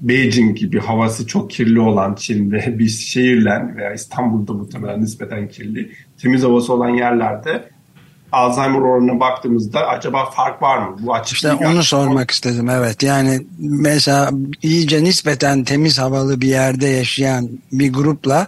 Beijing 0.00 0.58
gibi 0.58 0.80
havası 0.80 1.26
çok 1.26 1.50
kirli 1.50 1.80
olan 1.80 2.14
Çin'de 2.14 2.74
bir 2.78 2.88
şehirle 2.88 3.76
veya 3.76 3.92
İstanbul'da 3.92 4.52
muhtemelen 4.52 5.02
nispeten 5.02 5.48
kirli 5.48 5.92
temiz 6.18 6.42
havası 6.42 6.72
olan 6.72 6.88
yerlerde 6.88 7.74
Alzheimer 8.32 8.78
oranına 8.78 9.20
baktığımızda 9.20 9.86
acaba 9.86 10.30
fark 10.30 10.62
var 10.62 10.78
mı? 10.78 10.96
Bu 11.00 11.14
açık 11.14 11.34
işte 11.34 11.52
onu 11.52 11.82
sormak 11.82 12.30
istedim 12.30 12.68
evet. 12.70 13.02
Yani 13.02 13.46
mesela 13.58 14.30
iyice 14.62 15.04
nispeten 15.04 15.64
temiz 15.64 15.98
havalı 15.98 16.40
bir 16.40 16.48
yerde 16.48 16.86
yaşayan 16.86 17.48
bir 17.72 17.92
grupla 17.92 18.46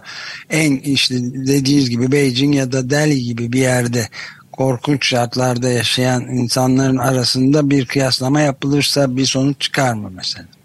en 0.49 0.77
işte 0.77 1.15
dediğiniz 1.21 1.89
gibi 1.89 2.11
Beijing 2.11 2.55
ya 2.55 2.71
da 2.71 2.89
Delhi 2.89 3.23
gibi 3.23 3.53
bir 3.53 3.59
yerde 3.59 4.07
korkunç 4.51 5.07
şartlarda 5.07 5.69
yaşayan 5.69 6.21
insanların 6.21 6.97
arasında 6.97 7.69
bir 7.69 7.85
kıyaslama 7.85 8.41
yapılırsa 8.41 9.17
bir 9.17 9.25
sonuç 9.25 9.59
çıkar 9.59 9.93
mı 9.93 10.11
mesela? 10.15 10.56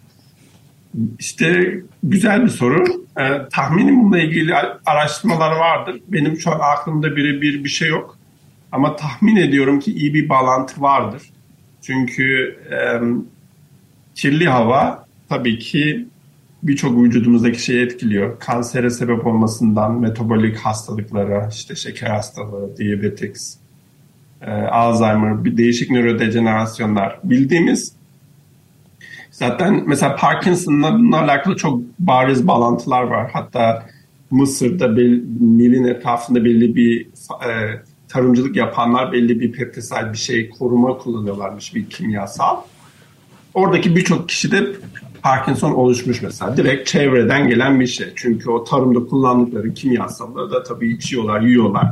İşte 1.18 1.74
güzel 2.02 2.44
bir 2.44 2.48
soru. 2.48 2.84
Ee, 3.20 3.48
tahminim 3.52 4.00
bununla 4.00 4.18
ilgili 4.18 4.54
araştırmalar 4.86 5.56
vardır. 5.56 6.00
Benim 6.08 6.38
şu 6.38 6.50
an 6.50 6.58
aklımda 6.62 7.16
birebir 7.16 7.64
bir 7.64 7.68
şey 7.68 7.88
yok. 7.88 8.18
Ama 8.72 8.96
tahmin 8.96 9.36
ediyorum 9.36 9.80
ki 9.80 9.92
iyi 9.92 10.14
bir 10.14 10.28
bağlantı 10.28 10.80
vardır. 10.80 11.22
Çünkü 11.82 12.58
e, 12.70 12.78
kirli 14.14 14.48
hava 14.48 15.06
tabii 15.28 15.58
ki 15.58 16.06
birçok 16.62 17.02
vücudumuzdaki 17.02 17.62
şeyi 17.62 17.84
etkiliyor. 17.84 18.38
Kansere 18.38 18.90
sebep 18.90 19.26
olmasından 19.26 20.00
metabolik 20.00 20.56
hastalıklara, 20.56 21.48
işte 21.52 21.76
şeker 21.76 22.06
hastalığı, 22.06 22.76
diabetes, 22.76 23.58
e, 24.42 24.50
Alzheimer, 24.50 25.44
değişik 25.56 25.90
nörodejenerasyonlar 25.90 27.18
bildiğimiz 27.24 27.92
zaten 29.32 29.84
mesela 29.86 30.16
Parkinson'la 30.16 30.94
bununla 30.94 31.20
alakalı 31.20 31.56
çok 31.56 31.80
bariz 31.98 32.46
bağlantılar 32.46 33.02
var. 33.02 33.30
Hatta 33.32 33.86
Mısır'da 34.30 34.88
Nil'in 34.88 35.84
etrafında 35.84 36.44
belli 36.44 36.76
bir 36.76 37.06
e, 37.46 37.82
tarımcılık 38.08 38.56
yapanlar 38.56 39.12
belli 39.12 39.40
bir 39.40 39.52
pestisayt 39.52 40.12
bir 40.12 40.18
şey 40.18 40.50
koruma 40.50 40.98
kullanıyorlarmış 40.98 41.74
bir 41.74 41.90
kimyasal. 41.90 42.56
Oradaki 43.54 43.96
birçok 43.96 44.28
kişi 44.28 44.52
de 44.52 44.66
Parkinson 45.22 45.72
oluşmuş 45.72 46.22
mesela. 46.22 46.56
Direkt 46.56 46.88
çevreden 46.88 47.48
gelen 47.48 47.80
bir 47.80 47.86
şey. 47.86 48.06
Çünkü 48.16 48.50
o 48.50 48.64
tarımda 48.64 49.06
kullandıkları 49.06 49.74
kimyasalları 49.74 50.50
da 50.50 50.62
tabii 50.62 50.92
içiyorlar, 50.92 51.40
yiyorlar. 51.40 51.86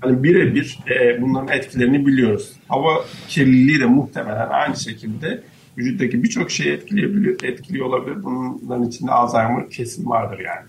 Hani 0.00 0.22
birebir 0.22 0.78
e, 0.90 1.22
bunların 1.22 1.58
etkilerini 1.58 2.06
biliyoruz. 2.06 2.52
Hava 2.68 3.04
kirliliği 3.28 3.80
de 3.80 3.86
muhtemelen 3.86 4.48
aynı 4.50 4.76
şekilde 4.76 5.42
vücuttaki 5.78 6.22
birçok 6.22 6.50
şeyi 6.50 6.72
etkileyebiliyor, 6.72 7.42
etkiliyor 7.42 7.86
olabilir. 7.86 8.22
Bunların 8.22 8.88
içinde 8.88 9.10
Alzheimer 9.10 9.70
kesin 9.70 10.06
vardır 10.06 10.38
yani. 10.38 10.66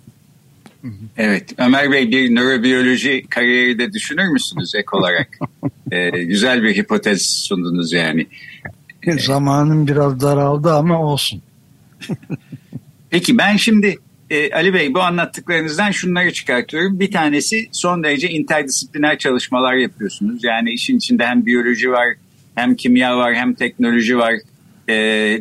Evet, 1.17 1.53
Ömer 1.57 1.91
Bey 1.91 2.11
bir 2.11 2.35
nörobiyoloji 2.35 3.25
kariyeri 3.29 3.79
de 3.79 3.93
düşünür 3.93 4.27
müsünüz 4.27 4.75
ek 4.75 4.87
olarak? 4.91 5.39
ee, 5.91 6.09
güzel 6.09 6.63
bir 6.63 6.75
hipotez 6.77 7.21
sundunuz 7.21 7.93
yani. 7.93 8.27
Zamanım 9.17 9.87
biraz 9.87 10.21
daraldı 10.21 10.73
ama 10.73 11.01
olsun. 11.01 11.41
Peki 13.09 13.37
ben 13.37 13.57
şimdi 13.57 13.97
e, 14.29 14.51
Ali 14.51 14.73
Bey 14.73 14.93
bu 14.93 15.01
anlattıklarınızdan 15.01 15.91
şunları 15.91 16.33
çıkartıyorum. 16.33 16.99
Bir 16.99 17.11
tanesi 17.11 17.69
son 17.71 18.03
derece 18.03 18.29
interdisipliner 18.29 19.17
çalışmalar 19.17 19.73
yapıyorsunuz. 19.73 20.43
Yani 20.43 20.71
işin 20.71 20.97
içinde 20.97 21.25
hem 21.25 21.45
biyoloji 21.45 21.91
var, 21.91 22.07
hem 22.55 22.75
kimya 22.75 23.17
var, 23.17 23.35
hem 23.35 23.53
teknoloji 23.53 24.17
var. 24.17 24.33
E, 24.91 24.95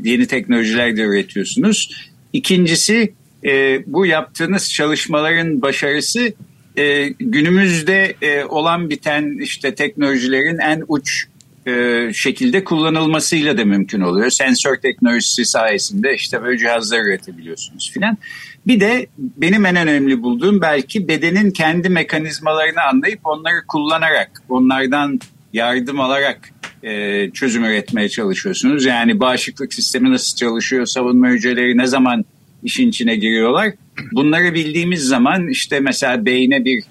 yeni 0.04 0.26
teknolojiler 0.26 0.96
de 0.96 1.02
üretiyorsunuz. 1.02 1.90
İkincisi 2.32 3.12
e, 3.44 3.82
bu 3.86 4.06
yaptığınız 4.06 4.72
çalışmaların 4.72 5.62
başarısı 5.62 6.32
e, 6.78 7.08
günümüzde 7.08 8.14
e, 8.22 8.44
olan 8.44 8.90
biten 8.90 9.38
işte 9.42 9.74
teknolojilerin 9.74 10.58
en 10.58 10.84
uç 10.88 11.24
e, 11.66 12.08
şekilde 12.14 12.64
kullanılmasıyla 12.64 13.58
da 13.58 13.64
mümkün 13.64 14.00
oluyor. 14.00 14.30
Sensör 14.30 14.76
teknolojisi 14.76 15.44
sayesinde 15.44 16.14
işte 16.14 16.42
böyle 16.42 16.58
cihazlar 16.58 17.00
üretebiliyorsunuz 17.00 17.90
filan. 17.94 18.18
Bir 18.66 18.80
de 18.80 19.06
benim 19.18 19.66
en 19.66 19.76
önemli 19.76 20.22
bulduğum 20.22 20.60
belki 20.60 21.08
bedenin 21.08 21.50
kendi 21.50 21.88
mekanizmalarını 21.88 22.82
anlayıp 22.82 23.20
onları 23.24 23.66
kullanarak, 23.68 24.42
onlardan 24.48 25.20
yardım 25.52 26.00
alarak 26.00 26.50
e, 26.82 27.30
çözüm 27.30 27.64
üretmeye 27.64 28.08
çalışıyorsunuz. 28.08 28.84
Yani 28.84 29.20
bağışıklık 29.20 29.74
sistemi 29.74 30.10
nasıl 30.10 30.36
çalışıyor, 30.36 30.86
savunma 30.86 31.28
hücreleri 31.28 31.78
ne 31.78 31.86
zaman 31.86 32.24
işin 32.62 32.88
içine 32.88 33.16
giriyorlar. 33.16 33.72
Bunları 34.12 34.54
bildiğimiz 34.54 35.00
zaman 35.00 35.48
işte 35.48 35.80
mesela 35.80 36.26
beyne 36.26 36.64
bir 36.64 36.82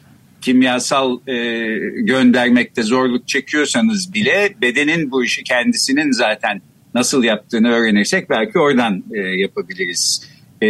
kimyasal 0.42 1.20
e, 1.28 1.34
göndermekte 1.98 2.84
zorluk 2.84 3.28
çekiyorsanız 3.28 4.14
bile 4.14 4.50
bedenin 4.62 5.12
bu 5.12 5.24
işi 5.24 5.44
kendisinin 5.44 6.12
zaten 6.12 6.62
nasıl 6.96 7.24
yaptığını 7.24 7.70
öğrenirsek 7.70 8.30
belki 8.30 8.60
oradan 8.60 9.04
e, 9.14 9.20
yapabiliriz 9.20 10.30
e, 10.62 10.68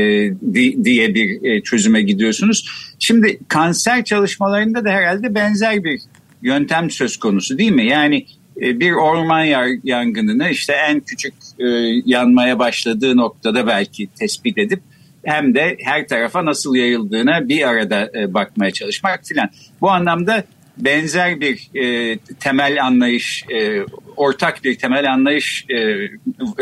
di, 0.54 0.86
diye 0.86 1.14
bir 1.14 1.44
e, 1.44 1.62
çözüme 1.62 2.02
gidiyorsunuz. 2.02 2.66
Şimdi 3.00 3.40
kanser 3.48 4.04
çalışmalarında 4.04 4.86
da 4.86 4.90
herhalde 4.90 5.36
benzer 5.36 5.84
bir 5.84 6.02
yöntem 6.42 6.90
söz 6.90 7.18
konusu 7.18 7.58
değil 7.58 7.72
mi? 7.72 7.86
Yani 7.86 8.26
bir 8.62 8.92
orman 8.92 9.44
yangınını 9.84 10.50
işte 10.50 10.74
en 10.74 11.00
küçük 11.00 11.34
e, 11.60 11.66
yanmaya 12.06 12.60
başladığı 12.60 13.18
noktada 13.18 13.68
belki 13.68 14.08
tespit 14.08 14.58
edip 14.58 14.82
hem 15.24 15.56
de 15.56 15.78
her 15.84 16.08
tarafa 16.08 16.46
nasıl 16.46 16.76
yayıldığına 16.76 17.50
bir 17.50 17.68
arada 17.68 18.10
e, 18.16 18.34
bakmaya 18.34 18.72
çalışmak 18.72 19.26
filan. 19.26 19.50
Bu 19.82 19.92
anlamda 19.92 20.44
benzer 20.78 21.42
bir 21.42 21.70
e, 21.76 22.18
temel 22.18 22.86
anlayış, 22.86 23.46
e, 23.50 23.82
ortak 24.18 24.64
bir 24.64 24.78
temel 24.78 25.14
anlayış 25.14 25.66
e, 25.70 25.78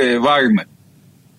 e, 0.01 0.21
var 0.21 0.41
mı? 0.41 0.61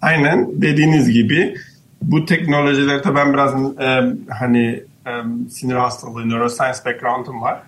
Aynen 0.02 0.62
dediğiniz 0.62 1.10
gibi 1.10 1.54
bu 2.02 2.24
teknolojilerde 2.24 3.14
ben 3.14 3.32
biraz 3.32 3.54
e, 3.80 4.16
hani 4.38 4.82
e, 5.06 5.10
sinir 5.50 5.74
hastalığı, 5.74 6.28
neuroscience 6.28 6.78
background'um 6.84 7.42
var. 7.42 7.62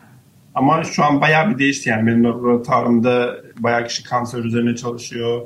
Ama 0.55 0.85
şu 0.85 1.05
an 1.05 1.21
bayağı 1.21 1.51
bir 1.51 1.59
değişti 1.59 1.89
yani 1.89 2.07
benim 2.07 2.25
laboratuvarımda 2.25 3.37
bayağı 3.59 3.87
kişi 3.87 4.05
kanser 4.05 4.39
üzerine 4.39 4.77
çalışıyor, 4.77 5.41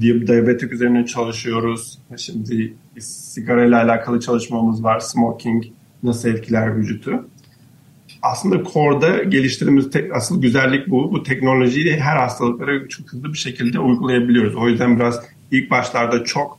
diyabetik 0.00 0.72
üzerine 0.72 1.06
çalışıyoruz. 1.06 1.98
Şimdi 2.16 2.74
sigara 3.00 3.64
ile 3.64 3.76
alakalı 3.76 4.20
çalışmamız 4.20 4.84
var. 4.84 5.00
Smoking 5.00 5.64
nasıl 6.02 6.28
etkiler 6.28 6.76
vücutu. 6.76 7.28
Aslında 8.22 8.64
Core'da 8.72 9.22
geliştirdiğimiz 9.22 9.90
tek, 9.90 10.16
asıl 10.16 10.42
güzellik 10.42 10.90
bu. 10.90 11.12
Bu 11.12 11.22
teknolojiyi 11.22 12.00
her 12.00 12.16
hastalıklara 12.16 12.88
çok 12.88 13.12
hızlı 13.12 13.32
bir 13.32 13.38
şekilde 13.38 13.78
uygulayabiliyoruz. 13.78 14.56
O 14.56 14.68
yüzden 14.68 14.96
biraz 14.96 15.20
ilk 15.50 15.70
başlarda 15.70 16.24
çok 16.24 16.58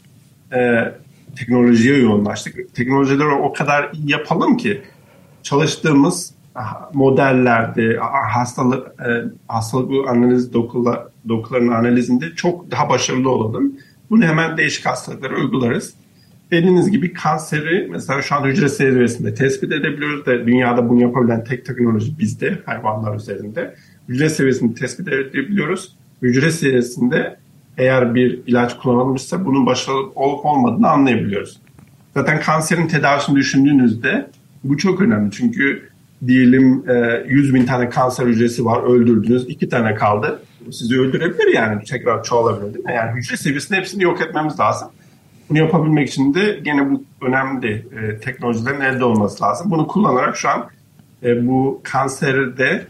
e, 0.55 0.91
teknolojiye 1.35 1.97
yoğunlaştık. 1.97 2.75
Teknolojileri 2.75 3.29
o 3.29 3.53
kadar 3.53 3.91
iyi 3.93 4.11
yapalım 4.11 4.57
ki 4.57 4.81
çalıştığımız 5.43 6.33
modellerde 6.93 7.97
hastalık 8.33 8.87
e, 8.87 9.09
hastalık 9.47 10.07
analiz 10.07 10.53
dokular, 10.53 11.03
dokuların 11.29 11.67
analizinde 11.67 12.25
çok 12.35 12.71
daha 12.71 12.89
başarılı 12.89 13.29
olalım. 13.29 13.73
Bunu 14.09 14.23
hemen 14.23 14.57
değişik 14.57 14.85
hastalıklara 14.85 15.35
uygularız. 15.35 15.93
Dediğiniz 16.51 16.91
gibi 16.91 17.13
kanseri 17.13 17.87
mesela 17.91 18.21
şu 18.21 18.35
an 18.35 18.43
hücre 18.43 18.69
seviyesinde 18.69 19.33
tespit 19.33 19.71
edebiliyoruz 19.71 20.25
da 20.25 20.47
dünyada 20.47 20.89
bunu 20.89 21.01
yapabilen 21.01 21.43
tek 21.43 21.65
teknoloji 21.65 22.19
bizde 22.19 22.61
hayvanlar 22.65 23.15
üzerinde. 23.15 23.75
Hücre 24.09 24.29
seviyesinde 24.29 24.73
tespit 24.73 25.07
edebiliyoruz. 25.07 25.95
Hücre 26.21 26.51
seviyesinde 26.51 27.37
eğer 27.77 28.15
bir 28.15 28.41
ilaç 28.47 28.77
kullanılmışsa 28.77 29.45
bunun 29.45 29.65
başarılı 29.65 30.11
olup 30.15 30.45
olmadığını 30.45 30.89
anlayabiliyoruz. 30.89 31.61
Zaten 32.13 32.41
kanserin 32.41 32.87
tedavisini 32.87 33.35
düşündüğünüzde 33.35 34.29
bu 34.63 34.77
çok 34.77 35.01
önemli. 35.01 35.31
Çünkü 35.31 35.92
diyelim 36.27 36.83
100 37.27 37.49
e, 37.49 37.53
bin 37.53 37.65
tane 37.65 37.89
kanser 37.89 38.25
hücresi 38.25 38.65
var 38.65 38.83
öldürdünüz 38.83 39.49
iki 39.49 39.69
tane 39.69 39.95
kaldı. 39.95 40.39
Sizi 40.71 40.99
öldürebilir 40.99 41.53
yani 41.53 41.83
tekrar 41.83 42.23
çoğalabilir 42.23 42.73
değil 42.73 42.85
mi? 42.85 42.93
Yani 42.93 43.17
hücre 43.17 43.37
seviyesinde 43.37 43.77
hepsini 43.77 44.03
yok 44.03 44.21
etmemiz 44.21 44.59
lazım. 44.59 44.89
Bunu 45.49 45.57
yapabilmek 45.57 46.09
için 46.09 46.33
de 46.33 46.59
gene 46.63 46.91
bu 46.91 47.03
önemli 47.21 47.71
e, 47.71 48.17
teknolojilerin 48.17 48.81
elde 48.81 49.05
olması 49.05 49.43
lazım. 49.43 49.71
Bunu 49.71 49.87
kullanarak 49.87 50.37
şu 50.37 50.49
an 50.49 50.69
e, 51.23 51.47
bu 51.47 51.81
kanserde 51.83 52.87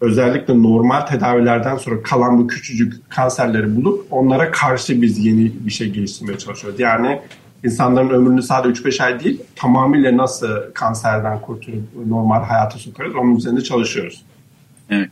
özellikle 0.00 0.62
normal 0.62 1.00
tedavilerden 1.00 1.76
sonra 1.76 2.02
kalan 2.02 2.38
bu 2.38 2.46
küçücük 2.46 3.10
kanserleri 3.10 3.76
bulup 3.76 4.06
onlara 4.10 4.50
karşı 4.50 5.02
biz 5.02 5.18
yeni 5.26 5.52
bir 5.60 5.70
şey 5.70 5.90
geliştirmeye 5.90 6.38
çalışıyoruz. 6.38 6.80
Yani 6.80 7.20
insanların 7.64 8.10
ömrünü 8.10 8.42
sadece 8.42 8.82
3-5 8.82 9.04
ay 9.04 9.20
değil 9.20 9.40
tamamıyla 9.56 10.16
nasıl 10.16 10.48
kanserden 10.74 11.40
kurtulup 11.40 12.06
normal 12.06 12.42
hayata 12.42 12.78
sokarız 12.78 13.14
onun 13.14 13.36
üzerinde 13.36 13.60
çalışıyoruz. 13.60 14.22
Evet. 14.90 15.10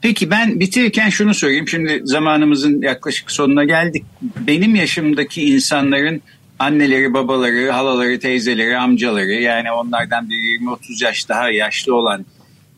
Peki 0.00 0.30
ben 0.30 0.60
bitirirken 0.60 1.08
şunu 1.08 1.34
söyleyeyim. 1.34 1.68
Şimdi 1.68 2.00
zamanımızın 2.04 2.82
yaklaşık 2.82 3.30
sonuna 3.30 3.64
geldik. 3.64 4.04
Benim 4.22 4.74
yaşımdaki 4.74 5.42
insanların 5.54 6.22
anneleri, 6.58 7.14
babaları, 7.14 7.70
halaları, 7.70 8.20
teyzeleri, 8.20 8.78
amcaları 8.78 9.32
yani 9.32 9.72
onlardan 9.72 10.30
bir 10.30 10.34
20-30 10.34 11.04
yaş 11.04 11.28
daha 11.28 11.50
yaşlı 11.50 11.94
olan 11.94 12.24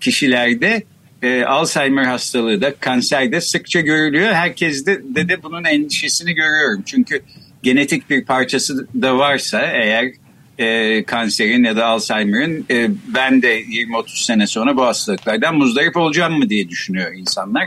kişilerde 0.00 0.82
e, 1.22 1.44
Alzheimer 1.44 2.04
hastalığı 2.04 2.60
da 2.60 2.74
kanser 2.74 3.32
de 3.32 3.40
sıkça 3.40 3.80
görülüyor. 3.80 4.32
Herkes 4.32 4.86
de, 4.86 5.14
de 5.14 5.28
de 5.28 5.42
bunun 5.42 5.64
endişesini 5.64 6.34
görüyorum. 6.34 6.82
Çünkü 6.86 7.22
genetik 7.62 8.10
bir 8.10 8.24
parçası 8.24 8.86
da 9.02 9.18
varsa 9.18 9.60
eğer 9.60 10.12
e, 10.58 11.04
kanserin 11.04 11.64
ya 11.64 11.76
da 11.76 11.86
Alzheimer'ın 11.86 12.66
e, 12.70 12.90
ben 13.14 13.42
de 13.42 13.62
20-30 13.62 14.24
sene 14.24 14.46
sonra 14.46 14.76
bu 14.76 14.86
hastalıklardan 14.86 15.56
muzdarip 15.56 15.96
olacağım 15.96 16.38
mı 16.38 16.48
diye 16.50 16.68
düşünüyor 16.68 17.12
insanlar. 17.14 17.66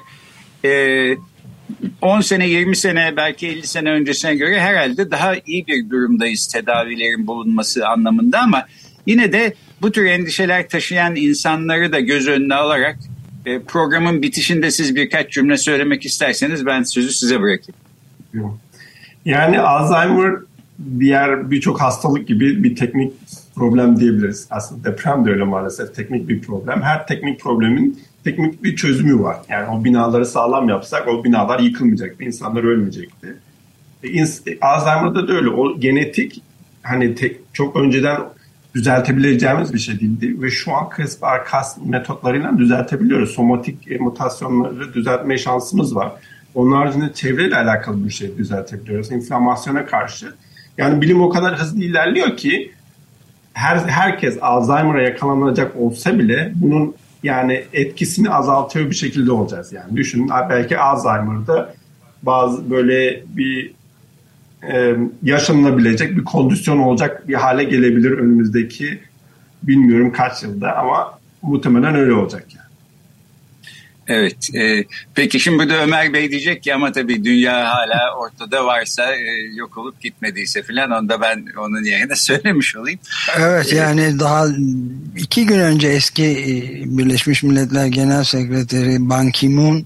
E, 0.65 1.15
10 2.02 2.21
sene 2.21 2.47
20 2.47 2.75
sene 2.75 3.13
belki 3.17 3.47
50 3.47 3.67
sene 3.67 3.91
öncesine 3.91 4.36
göre 4.36 4.60
herhalde 4.60 5.12
daha 5.12 5.36
iyi 5.45 5.67
bir 5.67 5.89
durumdayız 5.89 6.47
tedavilerin 6.47 7.28
bulunması 7.28 7.88
anlamında 7.88 8.39
ama 8.39 8.65
yine 9.06 9.32
de 9.32 9.54
bu 9.82 9.91
tür 9.91 10.06
endişeler 10.06 10.69
taşıyan 10.69 11.15
insanları 11.15 11.91
da 11.91 11.99
göz 11.99 12.28
önüne 12.28 12.56
alarak 12.56 12.97
E, 13.45 13.60
programın 13.60 14.21
bitişinde 14.21 14.71
siz 14.71 14.95
birkaç 14.95 15.32
cümle 15.32 15.58
söylemek 15.58 16.06
isterseniz 16.06 16.65
ben 16.65 16.84
sözü 16.84 17.13
size 17.13 17.41
bırakayım. 17.41 17.80
Yani 19.25 19.60
Alzheimer 19.60 20.36
diğer 20.99 21.51
birçok 21.51 21.82
hastalık 21.82 22.27
gibi 22.27 22.63
bir 22.63 22.75
teknik 22.75 23.13
problem 23.55 23.99
diyebiliriz. 23.99 24.47
Aslında 24.49 24.84
deprem 24.84 25.25
de 25.25 25.29
öyle 25.29 25.43
maalesef 25.43 25.95
teknik 25.95 26.29
bir 26.29 26.41
problem. 26.41 26.82
Her 26.82 27.08
teknik 27.08 27.39
problemin 27.39 27.99
teknik 28.23 28.63
bir 28.63 28.75
çözümü 28.75 29.23
var. 29.23 29.38
Yani 29.49 29.69
o 29.69 29.84
binaları 29.84 30.25
sağlam 30.25 30.69
yapsak 30.69 31.08
o 31.08 31.23
binalar 31.23 31.60
yıkılmayacaktı, 31.60 32.23
insanlar 32.23 32.63
ölmeyecekti. 32.63 33.36
E, 34.03 34.60
Alzheimer'da 34.62 35.27
da 35.27 35.34
öyle. 35.34 35.49
O 35.49 35.79
genetik 35.79 36.41
hani 36.84 37.15
tek, 37.15 37.39
çok 37.53 37.75
önceden 37.75 38.21
düzeltebileceğimiz 38.75 39.73
bir 39.73 39.79
şey 39.79 39.99
değildi 39.99 40.41
ve 40.41 40.51
şu 40.51 40.73
an 40.73 40.89
CRISPR-Cas 40.95 41.77
metotlarıyla 41.86 42.58
düzeltebiliyoruz. 42.58 43.29
Somatik 43.29 43.91
e, 43.91 43.97
mutasyonları 43.97 44.93
düzeltme 44.93 45.38
şansımız 45.38 45.95
var. 45.95 46.12
Onun 46.56 46.72
haricinde 46.72 47.14
çevreyle 47.14 47.58
alakalı 47.58 48.06
bir 48.06 48.10
şey 48.10 48.38
düzeltebiliyoruz. 48.38 49.12
İnflamasyona 49.12 49.86
karşı. 49.86 50.34
Yani 50.78 51.02
bilim 51.02 51.22
o 51.22 51.30
kadar 51.30 51.60
hızlı 51.60 51.84
ilerliyor 51.84 52.38
ki 52.38 52.72
her 53.54 53.78
herkes 53.78 54.38
Alzheimer'a 54.42 55.02
yakalanacak 55.02 55.76
olsa 55.76 56.20
bile 56.20 56.52
bunun 56.56 56.96
yani 57.24 57.64
etkisini 57.74 58.30
azaltıyor 58.30 58.90
bir 58.90 58.96
şekilde 58.96 59.32
olacağız. 59.32 59.74
Yani 59.74 59.98
düşünün 59.98 60.30
belki 60.50 60.78
Alzheimer'da 60.78 61.74
bazı 62.24 62.70
böyle 62.72 63.24
bir 63.28 63.72
e, 64.72 64.96
yaşanılabilecek 65.24 66.18
bir 66.18 66.24
kondisyon 66.24 66.78
olacak 66.78 67.28
bir 67.28 67.34
hale 67.34 67.64
gelebilir 67.64 68.12
önümüzdeki 68.12 69.00
bilmiyorum 69.64 70.12
kaç 70.12 70.44
yılda 70.44 70.78
ama 70.78 71.20
muhtemelen 71.42 71.96
öyle 71.96 72.14
olacak 72.14 72.46
yani. 72.56 72.68
Evet. 74.10 74.56
E, 74.56 74.86
peki 75.15 75.39
şimdi 75.39 75.60
burada 75.60 75.84
Ömer 75.84 76.13
Bey 76.13 76.32
diyecek 76.32 76.63
ki 76.63 76.74
ama 76.74 76.91
tabii 76.91 77.24
dünya 77.24 77.54
hala 77.54 78.15
ortada 78.17 78.65
varsa 78.65 79.15
e, 79.15 79.56
yok 79.56 79.78
olup 79.78 80.02
gitmediyse 80.02 80.63
filan 80.63 80.91
onu 80.91 81.10
da 81.10 81.22
ben 81.22 81.45
onun 81.58 81.84
yerine 81.84 82.15
söylemiş 82.15 82.76
olayım. 82.76 83.00
Evet 83.38 83.74
yani 83.74 84.19
daha 84.19 84.48
iki 85.17 85.45
gün 85.45 85.60
önce 85.60 85.88
eski 85.88 86.26
e, 86.26 86.54
Birleşmiş 86.98 87.43
Milletler 87.43 87.86
Genel 87.86 88.24
Sekreteri 88.24 89.10
Ban 89.10 89.32
Ki-moon 89.32 89.86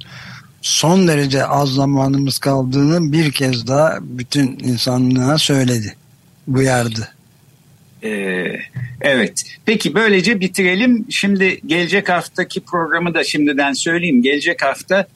son 0.61 1.07
derece 1.07 1.45
az 1.45 1.69
zamanımız 1.69 2.39
kaldığını 2.39 3.11
bir 3.11 3.31
kez 3.31 3.67
daha 3.67 3.97
bütün 4.01 4.59
insanlığa 4.59 5.37
söyledi, 5.37 5.95
uyardı. 6.47 7.09
Ee, 8.03 8.59
evet. 9.01 9.43
Peki 9.65 9.95
böylece 9.95 10.39
bitirelim. 10.39 11.05
Şimdi 11.09 11.59
gelecek 11.65 12.09
haftaki 12.09 12.61
programı 12.61 13.13
da 13.13 13.23
şimdiden 13.23 13.73
söyleyeyim. 13.73 14.21
Gelecek 14.21 14.63
hafta 14.63 15.07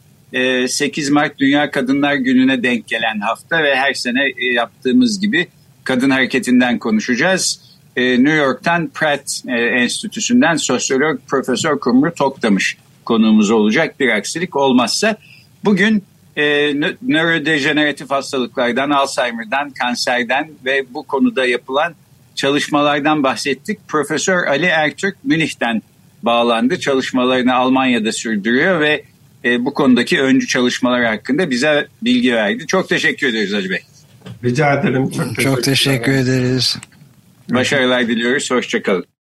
8 0.67 1.10
e, 1.10 1.13
Mart 1.13 1.39
Dünya 1.39 1.71
Kadınlar 1.71 2.15
Günü'ne 2.15 2.63
denk 2.63 2.88
gelen 2.88 3.19
hafta 3.19 3.63
ve 3.63 3.76
her 3.76 3.93
sene 3.93 4.19
e, 4.38 4.54
yaptığımız 4.54 5.19
gibi 5.19 5.47
kadın 5.84 6.10
hareketinden 6.10 6.80
konuşacağız. 6.80 7.62
E, 7.95 8.12
New 8.12 8.36
York'tan 8.36 8.88
Pratt 8.88 9.41
Enstitüsü'nden 9.47 10.56
sosyolog 10.56 11.19
Profesör 11.28 11.80
Kumru 11.80 12.13
Toktamış 12.13 12.78
konuğumuz 13.06 13.52
olacak 13.52 14.00
bir 14.00 14.10
aksilik 14.10 14.56
olmazsa. 14.56 15.17
Bugün 15.65 16.04
e, 16.36 16.73
nörodejeneratif 17.02 18.12
hastalıklardan, 18.12 18.89
Alzheimer'dan, 18.89 19.69
kanserden 19.69 20.50
ve 20.65 20.86
bu 20.93 21.04
konuda 21.04 21.45
yapılan 21.45 21.95
çalışmalardan 22.38 23.23
bahsettik. 23.23 23.80
Profesör 23.88 24.47
Ali 24.47 24.65
Ertürk 24.65 25.15
Münih'ten 25.23 25.82
bağlandı. 26.23 26.80
Çalışmalarını 26.80 27.56
Almanya'da 27.56 28.12
sürdürüyor 28.12 28.80
ve 28.80 29.04
e, 29.45 29.65
bu 29.65 29.73
konudaki 29.73 30.21
öncü 30.21 30.47
çalışmalar 30.47 31.06
hakkında 31.06 31.50
bize 31.50 31.88
bilgi 32.02 32.34
verdi. 32.34 32.67
Çok 32.67 32.89
teşekkür 32.89 33.28
ederiz 33.28 33.54
Hacı 33.54 33.69
Bey. 33.69 33.80
Rica 34.43 34.80
ederim. 34.80 35.10
Çok, 35.10 35.41
Çok 35.41 35.63
teşekkür 35.63 36.12
ederiz. 36.12 36.78
Başarılar 37.50 38.08
diliyoruz. 38.08 38.52
Hoşçakalın. 38.52 39.06